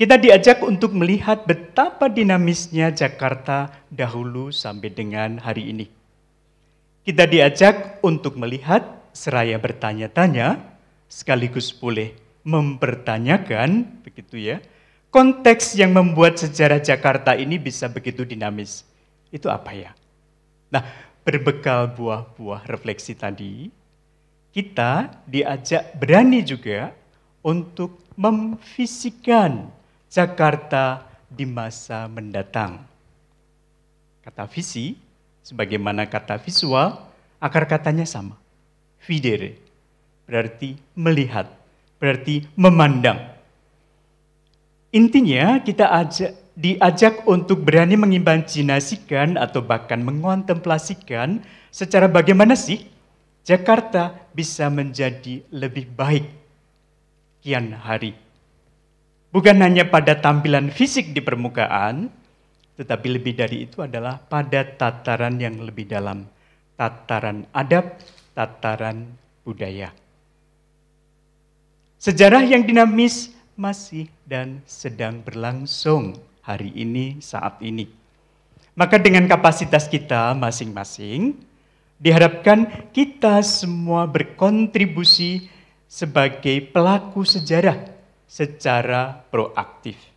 Kita 0.01 0.17
diajak 0.17 0.65
untuk 0.65 0.97
melihat 0.97 1.45
betapa 1.45 2.09
dinamisnya 2.09 2.89
Jakarta 2.89 3.69
dahulu 3.93 4.49
sampai 4.49 4.89
dengan 4.89 5.37
hari 5.37 5.77
ini. 5.77 6.02
Kita 7.03 7.27
diajak 7.27 7.99
untuk 8.07 8.39
melihat 8.39 9.11
seraya 9.11 9.59
bertanya-tanya, 9.59 10.63
sekaligus 11.11 11.75
boleh 11.75 12.15
mempertanyakan, 12.47 14.01
begitu 14.07 14.39
ya, 14.39 14.63
konteks 15.11 15.75
yang 15.75 15.99
membuat 15.99 16.39
sejarah 16.39 16.79
Jakarta 16.79 17.35
ini 17.35 17.59
bisa 17.59 17.91
begitu 17.91 18.23
dinamis. 18.23 18.87
Itu 19.35 19.51
apa 19.51 19.75
ya? 19.75 19.91
Nah, 20.71 20.87
berbekal 21.27 21.91
buah-buah 21.91 22.71
refleksi 22.71 23.19
tadi, 23.19 23.67
kita 24.55 25.23
diajak 25.27 25.99
berani 25.99 26.47
juga 26.47 26.95
untuk 27.43 27.99
memfisikan 28.15 29.75
Jakarta 30.07 31.03
di 31.27 31.51
masa 31.51 32.07
mendatang. 32.07 32.85
Kata 34.23 34.47
visi, 34.47 34.95
sebagaimana 35.43 36.07
kata 36.07 36.39
visual, 36.41 36.99
akar 37.43 37.67
katanya 37.67 38.07
sama. 38.09 38.39
Videre, 39.03 39.59
berarti 40.25 40.79
melihat, 40.95 41.51
berarti 41.99 42.47
memandang. 42.55 43.19
Intinya 44.95 45.59
kita 45.59 45.91
ajak, 45.91 46.33
diajak 46.55 47.27
untuk 47.27 47.67
berani 47.67 47.99
mengimajinasikan 47.99 49.37
atau 49.37 49.61
bahkan 49.61 49.99
mengontemplasikan 49.99 51.43
secara 51.75 52.07
bagaimana 52.07 52.55
sih 52.55 52.87
Jakarta 53.43 54.15
bisa 54.31 54.71
menjadi 54.71 55.43
lebih 55.51 55.91
baik 55.91 56.29
kian 57.43 57.75
hari 57.75 58.15
Bukan 59.33 59.65
hanya 59.65 59.89
pada 59.89 60.13
tampilan 60.21 60.69
fisik 60.69 61.17
di 61.17 61.25
permukaan, 61.25 62.13
tetapi 62.77 63.07
lebih 63.21 63.37
dari 63.37 63.69
itu 63.69 63.85
adalah 63.85 64.17
pada 64.17 64.65
tataran 64.65 65.37
yang 65.37 65.61
lebih 65.61 65.85
dalam, 65.89 66.25
tataran 66.75 67.45
adab, 67.53 68.01
tataran 68.33 69.13
budaya. 69.45 69.93
Sejarah 72.03 72.43
yang 72.43 72.67
dinamis 72.67 73.31
masih 73.55 74.11
dan 74.27 74.65
sedang 74.67 75.23
berlangsung 75.23 76.19
hari 76.43 76.75
ini, 76.75 77.23
saat 77.23 77.63
ini. 77.63 77.87
Maka 78.75 78.99
dengan 78.99 79.29
kapasitas 79.29 79.87
kita 79.87 80.35
masing-masing, 80.35 81.39
diharapkan 82.03 82.91
kita 82.91 83.39
semua 83.47 84.09
berkontribusi 84.11 85.47
sebagai 85.87 86.73
pelaku 86.73 87.23
sejarah 87.23 87.79
secara 88.25 89.23
proaktif. 89.29 90.12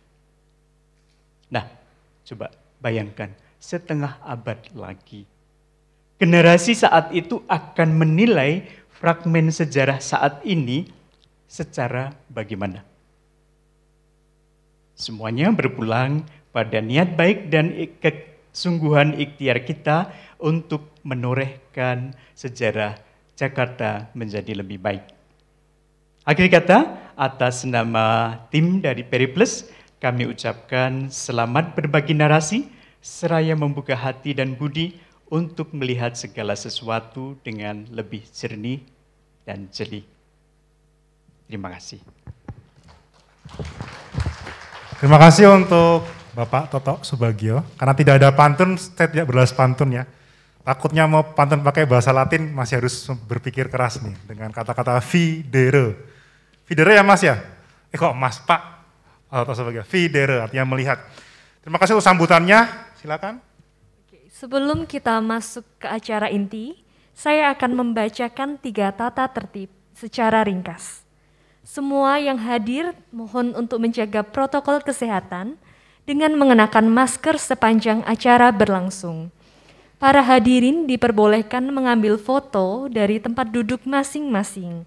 Coba 2.26 2.50
bayangkan 2.82 3.30
setengah 3.62 4.18
abad 4.26 4.58
lagi. 4.74 5.24
Generasi 6.18 6.74
saat 6.74 7.14
itu 7.14 7.44
akan 7.46 8.02
menilai 8.02 8.66
fragmen 8.90 9.52
sejarah 9.54 10.02
saat 10.02 10.42
ini 10.42 10.90
secara 11.46 12.10
bagaimana. 12.26 12.82
Semuanya 14.96 15.52
berpulang 15.52 16.24
pada 16.50 16.80
niat 16.80 17.14
baik 17.14 17.52
dan 17.52 17.76
kesungguhan 18.00 19.12
ikhtiar 19.20 19.60
kita 19.60 20.08
untuk 20.40 20.96
menorehkan 21.04 22.16
sejarah 22.32 22.96
Jakarta 23.36 24.08
menjadi 24.16 24.56
lebih 24.56 24.80
baik. 24.80 25.04
Akhir 26.24 26.48
kata, 26.48 26.78
atas 27.14 27.68
nama 27.68 28.34
tim 28.48 28.80
dari 28.80 29.04
Periplus, 29.04 29.68
kami 30.06 30.30
ucapkan 30.30 31.10
selamat 31.10 31.74
berbagi 31.74 32.14
narasi, 32.14 32.70
seraya 33.02 33.58
membuka 33.58 33.98
hati 33.98 34.38
dan 34.38 34.54
budi 34.54 34.94
untuk 35.26 35.74
melihat 35.74 36.14
segala 36.14 36.54
sesuatu 36.54 37.34
dengan 37.42 37.82
lebih 37.90 38.22
jernih 38.30 38.86
dan 39.42 39.66
jeli. 39.74 40.06
Terima 41.50 41.74
kasih. 41.74 41.98
Terima 45.02 45.18
kasih 45.18 45.50
untuk 45.50 46.06
Bapak 46.38 46.70
Toto 46.70 47.02
Subagio. 47.02 47.66
Karena 47.74 47.98
tidak 47.98 48.22
ada 48.22 48.30
pantun, 48.30 48.78
saya 48.78 49.10
tidak 49.10 49.26
berlas 49.26 49.50
pantun 49.50 49.90
ya. 49.90 50.06
Takutnya 50.62 51.10
mau 51.10 51.34
pantun 51.34 51.66
pakai 51.66 51.82
bahasa 51.82 52.14
Latin 52.14 52.54
masih 52.54 52.78
harus 52.78 53.10
berpikir 53.26 53.66
keras 53.66 53.98
nih 54.06 54.14
dengan 54.22 54.54
kata-kata 54.54 55.02
videre 55.02 55.98
Videre 56.62 56.94
ya 56.94 57.02
mas 57.02 57.26
ya? 57.26 57.42
Eh 57.90 57.98
kok 57.98 58.14
mas 58.14 58.38
pak? 58.42 58.75
Atau 59.26 59.54
sebagai 59.58 59.82
videre 59.86 60.42
artinya 60.42 60.66
melihat. 60.68 61.02
Terima 61.62 61.82
kasih 61.82 61.98
untuk 61.98 62.06
sambutannya, 62.06 62.66
silakan. 63.00 63.42
Sebelum 64.30 64.84
kita 64.86 65.18
masuk 65.18 65.64
ke 65.80 65.88
acara 65.88 66.30
inti, 66.30 66.78
saya 67.16 67.50
akan 67.56 67.72
membacakan 67.72 68.60
tiga 68.60 68.92
tata 68.92 69.24
tertib 69.32 69.72
secara 69.96 70.44
ringkas. 70.44 71.02
Semua 71.66 72.22
yang 72.22 72.38
hadir 72.38 72.94
mohon 73.10 73.56
untuk 73.56 73.82
menjaga 73.82 74.22
protokol 74.22 74.78
kesehatan 74.84 75.58
dengan 76.06 76.38
mengenakan 76.38 76.86
masker 76.86 77.34
sepanjang 77.40 78.06
acara 78.06 78.54
berlangsung. 78.54 79.34
Para 79.98 80.22
hadirin 80.22 80.86
diperbolehkan 80.86 81.66
mengambil 81.72 82.20
foto 82.20 82.86
dari 82.86 83.18
tempat 83.18 83.50
duduk 83.50 83.82
masing-masing. 83.82 84.86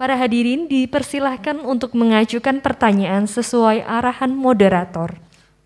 Para 0.00 0.16
hadirin 0.16 0.64
dipersilahkan 0.64 1.60
untuk 1.60 1.92
mengajukan 1.92 2.64
pertanyaan 2.64 3.28
sesuai 3.28 3.84
arahan 3.84 4.32
moderator. 4.32 5.12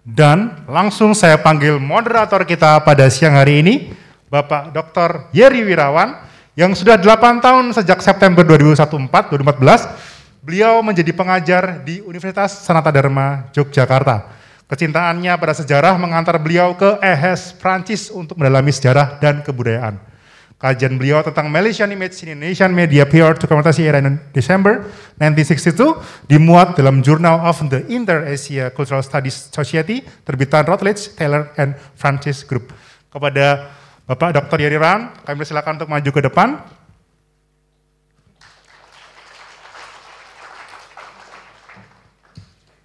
Dan 0.03 0.59
langsung 0.67 1.15
saya 1.15 1.39
panggil 1.39 1.79
moderator 1.79 2.43
kita 2.43 2.83
pada 2.83 3.07
siang 3.15 3.39
hari 3.39 3.63
ini, 3.63 3.95
Bapak 4.27 4.75
Dr. 4.75 5.31
Yeri 5.31 5.63
Wirawan, 5.63 6.19
yang 6.59 6.75
sudah 6.75 6.99
8 6.99 7.39
tahun 7.39 7.79
sejak 7.79 8.03
September 8.03 8.43
2014, 8.43 9.07
2014, 9.39 10.43
beliau 10.43 10.83
menjadi 10.83 11.15
pengajar 11.15 11.87
di 11.87 12.03
Universitas 12.03 12.59
Sanata 12.67 12.91
Dharma, 12.91 13.55
Yogyakarta. 13.55 14.35
Kecintaannya 14.67 15.31
pada 15.39 15.55
sejarah 15.55 15.95
mengantar 15.95 16.43
beliau 16.43 16.75
ke 16.75 16.99
EHES, 16.99 17.55
Prancis 17.63 18.11
untuk 18.11 18.35
mendalami 18.35 18.75
sejarah 18.75 19.15
dan 19.23 19.47
kebudayaan. 19.47 20.14
Kajian 20.55 20.97
beliau 20.97 21.19
tentang 21.21 21.51
Malaysian 21.51 21.91
Image 21.91 22.25
in 22.25 22.39
Indonesian 22.39 22.71
Media 22.71 23.03
Prior 23.05 23.35
to 23.35 23.45
Konvertasi 23.51 23.85
Era 23.85 23.99
Desember 24.31 24.87
1962 25.19 26.31
dimuat 26.31 26.79
dalam 26.79 27.03
Journal 27.03 27.43
of 27.43 27.59
the 27.69 27.83
Inter-Asia 27.91 28.71
Cultural 28.71 29.03
Studies 29.03 29.51
Society 29.51 30.07
terbitan 30.23 30.63
Routledge, 30.63 31.13
Taylor, 31.19 31.51
and 31.59 31.75
Francis 31.99 32.47
Group. 32.47 32.71
Kepada 33.11 33.75
Bapak 34.07 34.37
Dr. 34.37 34.63
Yeri 34.63 34.79
Ram, 34.79 35.17
kami 35.25 35.43
silakan 35.43 35.81
untuk 35.81 35.91
maju 35.91 36.11
ke 36.13 36.23
depan. 36.23 36.49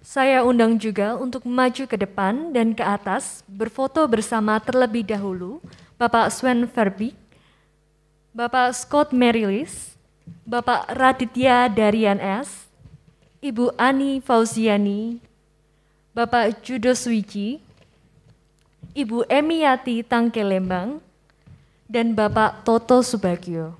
Saya 0.00 0.42
undang 0.42 0.74
juga 0.74 1.14
untuk 1.14 1.46
maju 1.46 1.86
ke 1.86 1.94
depan 1.94 2.50
dan 2.50 2.74
ke 2.74 2.82
atas, 2.82 3.46
berfoto 3.46 4.02
bersama 4.10 4.58
terlebih 4.58 5.06
dahulu 5.06 5.62
Bapak 5.94 6.32
Sven 6.34 6.66
Verbeek, 6.66 7.19
Bapak 8.30 8.70
Scott 8.78 9.10
Merilis, 9.10 9.98
Bapak 10.46 10.86
Raditya 10.94 11.66
Darian 11.66 12.22
S, 12.22 12.70
Ibu 13.42 13.74
Ani 13.74 14.22
Fauziani, 14.22 15.18
Bapak 16.14 16.62
Judo 16.62 16.94
Suici, 16.94 17.58
Ibu 18.94 19.26
Emiati 19.26 20.06
Tangkelembang, 20.06 21.02
dan 21.90 22.14
Bapak 22.14 22.62
Toto 22.62 23.02
Subagio. 23.02 23.74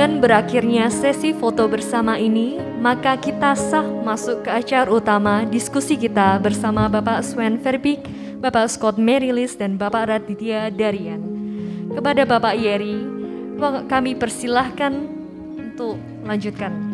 Dengan 0.00 0.16
berakhirnya 0.16 0.88
sesi 0.88 1.36
foto 1.36 1.68
bersama 1.68 2.16
ini, 2.16 2.56
maka 2.80 3.20
kita 3.20 3.52
sah 3.52 3.84
masuk 3.84 4.48
ke 4.48 4.48
acara 4.48 4.88
utama 4.88 5.44
diskusi 5.44 5.92
kita 5.92 6.40
bersama 6.40 6.88
Bapak 6.88 7.20
Sven 7.20 7.60
Verbik, 7.60 8.00
Bapak 8.40 8.72
Scott 8.72 8.96
Merilis, 8.96 9.60
dan 9.60 9.76
Bapak 9.76 10.08
Raditya 10.08 10.72
Darian. 10.72 11.20
Kepada 11.92 12.24
Bapak 12.24 12.56
Yeri, 12.56 12.96
kami 13.92 14.16
persilahkan 14.16 15.04
untuk 15.60 16.00
lanjutkan. 16.24 16.89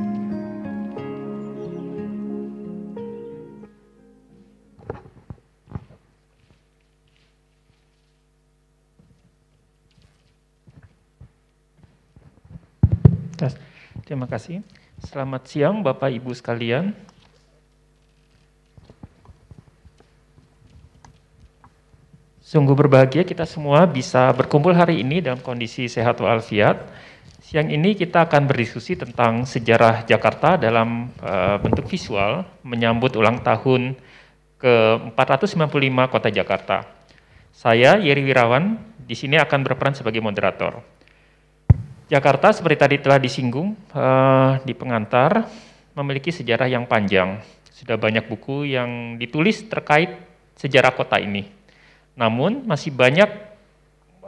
Terima 14.07 14.31
kasih. 14.31 14.63
Selamat 15.03 15.51
siang 15.51 15.83
Bapak 15.83 16.15
Ibu 16.15 16.31
sekalian. 16.31 16.95
Sungguh 22.39 22.79
berbahagia 22.79 23.27
kita 23.27 23.43
semua 23.43 23.83
bisa 23.83 24.31
berkumpul 24.31 24.71
hari 24.79 25.03
ini 25.03 25.19
dalam 25.19 25.43
kondisi 25.43 25.91
sehat 25.91 26.23
walafiat. 26.23 26.87
Siang 27.43 27.67
ini 27.67 27.99
kita 27.99 28.31
akan 28.31 28.47
berdiskusi 28.47 28.95
tentang 28.95 29.43
sejarah 29.43 30.07
Jakarta 30.07 30.55
dalam 30.55 31.11
uh, 31.19 31.59
bentuk 31.59 31.91
visual 31.91 32.47
menyambut 32.63 33.11
ulang 33.19 33.43
tahun 33.43 33.99
ke-495 34.63 35.99
Kota 36.07 36.31
Jakarta. 36.31 36.87
Saya 37.51 37.99
Yeri 37.99 38.23
Wirawan 38.23 38.79
di 39.03 39.19
sini 39.19 39.35
akan 39.35 39.67
berperan 39.67 39.99
sebagai 39.99 40.23
moderator. 40.23 40.96
Jakarta 42.07 42.55
seperti 42.55 42.77
tadi 42.79 42.97
telah 43.03 43.19
disinggung 43.19 43.75
uh, 43.91 44.63
di 44.63 44.79
pengantar 44.79 45.43
memiliki 45.99 46.31
sejarah 46.31 46.71
yang 46.71 46.87
panjang. 46.87 47.43
Sudah 47.75 47.99
banyak 47.99 48.31
buku 48.31 48.71
yang 48.71 49.19
ditulis 49.19 49.67
terkait 49.67 50.15
sejarah 50.55 50.95
kota 50.95 51.19
ini. 51.19 51.51
Namun 52.15 52.63
masih 52.63 52.95
banyak 52.95 53.27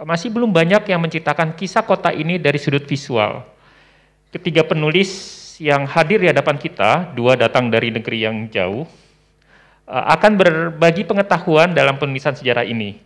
masih 0.02 0.30
belum 0.30 0.50
banyak 0.50 0.90
yang 0.90 0.98
menceritakan 0.98 1.54
kisah 1.54 1.86
kota 1.86 2.10
ini 2.10 2.34
dari 2.42 2.58
sudut 2.58 2.82
visual. 2.82 3.46
Ketiga 4.34 4.66
penulis 4.66 5.10
yang 5.62 5.86
hadir 5.86 6.18
di 6.18 6.28
hadapan 6.34 6.58
kita, 6.58 7.14
dua 7.14 7.38
datang 7.38 7.70
dari 7.70 7.94
negeri 7.94 8.26
yang 8.26 8.50
jauh, 8.50 8.90
uh, 9.86 10.04
akan 10.18 10.34
berbagi 10.34 11.06
pengetahuan 11.06 11.70
dalam 11.78 11.94
penulisan 11.94 12.34
sejarah 12.34 12.66
ini. 12.66 12.98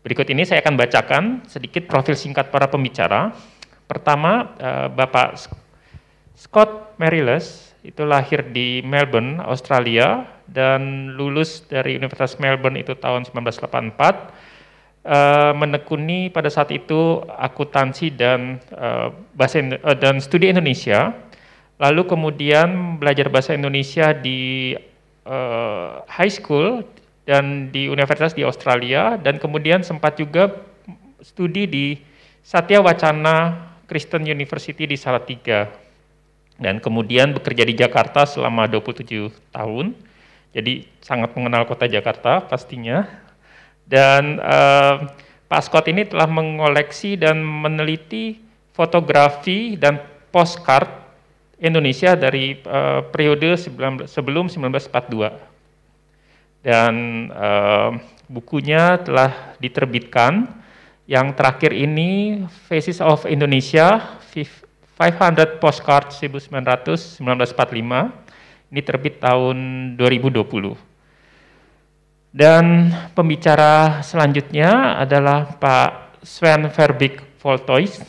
Berikut 0.00 0.28
ini 0.32 0.48
saya 0.48 0.64
akan 0.64 0.74
bacakan 0.80 1.24
sedikit 1.44 1.88
profil 1.88 2.16
singkat 2.16 2.48
para 2.48 2.68
pembicara 2.68 3.32
Pertama, 3.84 4.56
uh, 4.56 4.88
Bapak 4.88 5.36
Scott 6.34 6.96
Mariles 6.96 7.76
itu 7.84 8.00
lahir 8.08 8.40
di 8.48 8.80
Melbourne, 8.80 9.44
Australia, 9.44 10.24
dan 10.48 11.12
lulus 11.12 11.64
dari 11.68 12.00
Universitas 12.00 12.40
Melbourne 12.40 12.80
itu 12.80 12.96
tahun 12.96 13.28
1984. 13.28 14.44
Uh, 15.04 15.52
menekuni 15.52 16.32
pada 16.32 16.48
saat 16.48 16.72
itu 16.72 17.20
akuntansi 17.36 18.08
dan 18.08 18.56
uh, 18.72 19.12
bahasa 19.36 19.60
dan 20.00 20.16
studi 20.16 20.48
Indonesia. 20.48 21.12
Lalu 21.76 22.08
kemudian 22.08 22.96
belajar 22.96 23.28
bahasa 23.28 23.52
Indonesia 23.52 24.14
di 24.16 24.72
high 26.04 26.28
school 26.28 26.84
dan 27.24 27.72
di 27.72 27.88
universitas 27.88 28.36
di 28.36 28.44
Australia 28.44 29.16
dan 29.16 29.40
kemudian 29.40 29.80
sempat 29.80 30.20
juga 30.20 30.52
studi 31.24 31.64
di 31.64 31.86
Satya 32.44 32.84
Wacana 32.84 33.73
Kristen 33.94 34.26
University 34.26 34.90
di 34.90 34.98
Salatiga 34.98 35.70
dan 36.58 36.82
kemudian 36.82 37.30
bekerja 37.30 37.62
di 37.62 37.78
Jakarta 37.78 38.26
selama 38.26 38.66
27 38.66 39.30
tahun. 39.54 39.94
Jadi 40.50 40.82
sangat 40.98 41.30
mengenal 41.38 41.62
kota 41.62 41.86
Jakarta 41.86 42.42
pastinya. 42.42 43.06
Dan 43.86 44.42
uh, 44.42 45.14
Pak 45.46 45.62
Scott 45.62 45.86
ini 45.86 46.02
telah 46.10 46.26
mengoleksi 46.26 47.14
dan 47.14 47.38
meneliti 47.38 48.42
fotografi 48.74 49.78
dan 49.78 50.02
postcard 50.34 50.90
Indonesia 51.62 52.18
dari 52.18 52.58
uh, 52.66 53.06
periode 53.14 53.54
sebelum 54.10 54.50
1942. 54.50 56.66
Dan 56.66 56.94
uh, 57.30 57.94
bukunya 58.26 58.98
telah 59.06 59.54
diterbitkan 59.62 60.63
yang 61.04 61.36
terakhir 61.36 61.76
ini 61.76 62.42
Faces 62.68 63.00
of 63.00 63.28
Indonesia 63.28 64.16
500 64.32 65.60
Postcard 65.60 66.10
1900 66.16 67.20
1945 67.20 68.72
ini 68.74 68.80
terbit 68.82 69.22
tahun 69.22 69.56
2020. 69.94 70.74
Dan 72.34 72.90
pembicara 73.14 74.02
selanjutnya 74.02 74.98
adalah 74.98 75.54
Pak 75.54 76.18
Sven 76.26 76.66
Verbik 76.66 77.38
Voltois. 77.38 78.02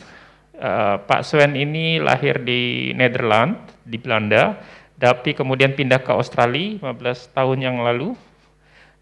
Uh, 0.56 0.98
Pak 1.04 1.22
Sven 1.22 1.54
ini 1.54 2.02
lahir 2.02 2.42
di 2.42 2.90
Nederland, 2.96 3.60
di 3.86 4.00
Belanda, 4.00 4.58
tapi 4.98 5.36
kemudian 5.36 5.76
pindah 5.76 6.00
ke 6.00 6.10
Australia 6.10 6.80
15 6.80 7.36
tahun 7.36 7.58
yang 7.60 7.76
lalu 7.84 8.16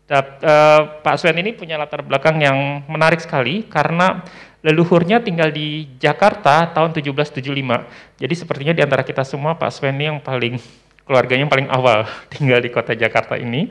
Pak 0.05 1.17
Swen 1.17 1.41
ini 1.41 1.57
punya 1.57 1.81
latar 1.81 2.05
belakang 2.05 2.37
yang 2.37 2.85
menarik 2.85 3.25
sekali 3.25 3.65
karena 3.65 4.21
leluhurnya 4.65 5.21
tinggal 5.21 5.53
di 5.53 5.89
Jakarta 6.01 6.73
tahun 6.73 6.97
1775. 6.97 8.21
Jadi 8.21 8.35
sepertinya 8.35 8.73
di 8.73 8.81
antara 8.81 9.05
kita 9.05 9.21
semua 9.25 9.57
Pak 9.57 9.71
Swen 9.73 9.97
ini 9.97 10.09
yang 10.09 10.21
paling 10.25 10.57
keluarganya 11.05 11.45
yang 11.45 11.53
paling 11.53 11.69
awal 11.69 12.09
tinggal 12.33 12.65
di 12.65 12.73
kota 12.73 12.97
Jakarta 12.97 13.37
ini. 13.37 13.69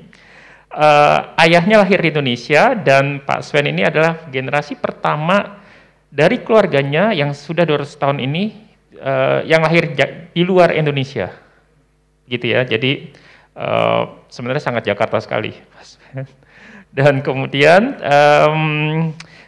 Uh, 0.74 1.38
ayahnya 1.38 1.86
lahir 1.86 2.02
di 2.02 2.10
Indonesia 2.10 2.74
dan 2.74 3.22
Pak 3.22 3.46
Swen 3.46 3.70
ini 3.70 3.86
adalah 3.86 4.26
generasi 4.30 4.74
pertama 4.74 5.62
dari 6.10 6.42
keluarganya 6.42 7.14
yang 7.14 7.30
sudah 7.30 7.62
200 7.62 7.94
tahun 7.94 8.18
ini 8.26 8.44
uh, 8.98 9.46
yang 9.46 9.62
lahir 9.62 9.94
di 10.34 10.42
luar 10.42 10.74
Indonesia. 10.74 11.30
Gitu 12.26 12.58
ya. 12.58 12.66
Jadi 12.66 13.14
uh, 13.58 14.26
sebenarnya 14.30 14.64
sangat 14.64 14.84
Jakarta 14.86 15.18
sekali. 15.22 15.54
Dan 16.98 17.26
kemudian 17.26 17.98
um, 18.06 18.64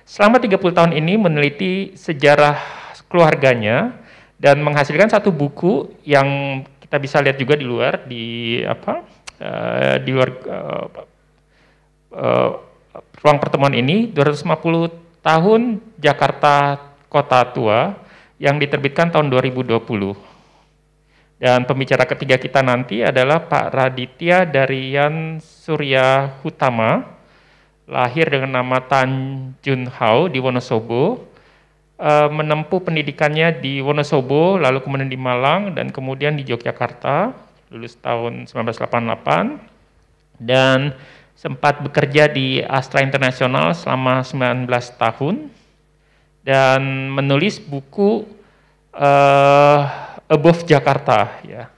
selama 0.01 0.41
30 0.41 0.57
tahun 0.57 0.93
ini 0.97 1.13
meneliti 1.13 1.93
sejarah 1.93 2.57
keluarganya 3.05 4.01
dan 4.41 4.65
menghasilkan 4.65 5.13
satu 5.13 5.29
buku 5.29 5.93
yang 6.01 6.61
kita 6.81 6.97
bisa 6.97 7.21
lihat 7.21 7.37
juga 7.37 7.53
di 7.53 7.65
luar 7.65 8.01
di 8.09 8.25
apa 8.65 9.05
uh, 9.41 9.95
di 10.01 10.09
luar 10.09 10.29
uh, 10.41 10.87
uh, 12.17 12.51
ruang 13.21 13.37
pertemuan 13.37 13.73
ini 13.77 14.09
250 14.09 15.21
tahun 15.21 15.81
Jakarta 15.97 16.77
Kota 17.09 17.41
Tua 17.53 17.93
yang 18.37 18.59
diterbitkan 18.59 19.09
tahun 19.09 19.31
2020. 19.31 20.34
Dan 21.45 21.69
pembicara 21.69 22.09
ketiga 22.09 22.41
kita 22.41 22.65
nanti 22.65 23.05
adalah 23.05 23.45
Pak 23.45 23.69
Raditya 23.69 24.49
Darian 24.49 25.37
Surya 25.37 26.41
Hutama, 26.41 27.05
lahir 27.85 28.33
dengan 28.33 28.65
nama 28.65 28.81
Tan 28.81 29.53
Jun 29.61 29.85
Hao 29.85 30.25
di 30.25 30.41
Wonosobo, 30.41 31.21
uh, 32.01 32.33
menempuh 32.33 32.81
pendidikannya 32.81 33.61
di 33.61 33.77
Wonosobo, 33.77 34.57
lalu 34.57 34.81
kemudian 34.81 35.05
di 35.05 35.21
Malang, 35.21 35.77
dan 35.77 35.93
kemudian 35.93 36.33
di 36.33 36.49
Yogyakarta, 36.49 37.37
lulus 37.69 37.93
tahun 38.01 38.49
1988, 38.49 40.41
dan 40.41 40.97
sempat 41.37 41.77
bekerja 41.85 42.25
di 42.25 42.65
Astra 42.65 43.05
Internasional 43.05 43.77
selama 43.77 44.25
19 44.25 44.65
tahun, 44.97 45.53
dan 46.41 46.81
menulis 47.13 47.61
buku 47.61 48.25
uh, 48.97 50.04
Above 50.25 50.65
Jakarta 50.65 51.41
ya. 51.45 51.69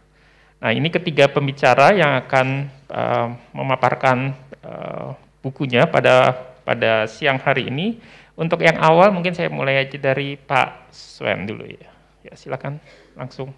Nah, 0.58 0.72
ini 0.74 0.90
ketiga 0.90 1.30
pembicara 1.30 1.94
yang 1.94 2.18
akan 2.26 2.48
uh, 2.90 3.28
memaparkan 3.54 4.34
uh, 4.66 5.14
bukunya 5.46 5.86
pada 5.86 6.34
pada 6.66 7.06
siang 7.06 7.38
hari 7.38 7.70
ini. 7.70 8.02
Untuk 8.38 8.62
yang 8.62 8.78
awal 8.78 9.10
mungkin 9.10 9.34
saya 9.34 9.50
mulai 9.50 9.82
aja 9.82 9.98
dari 9.98 10.38
Pak 10.38 10.94
Swen 10.94 11.46
dulu 11.46 11.66
ya. 11.66 11.90
Ya, 12.26 12.34
silakan 12.34 12.82
langsung. 13.18 13.54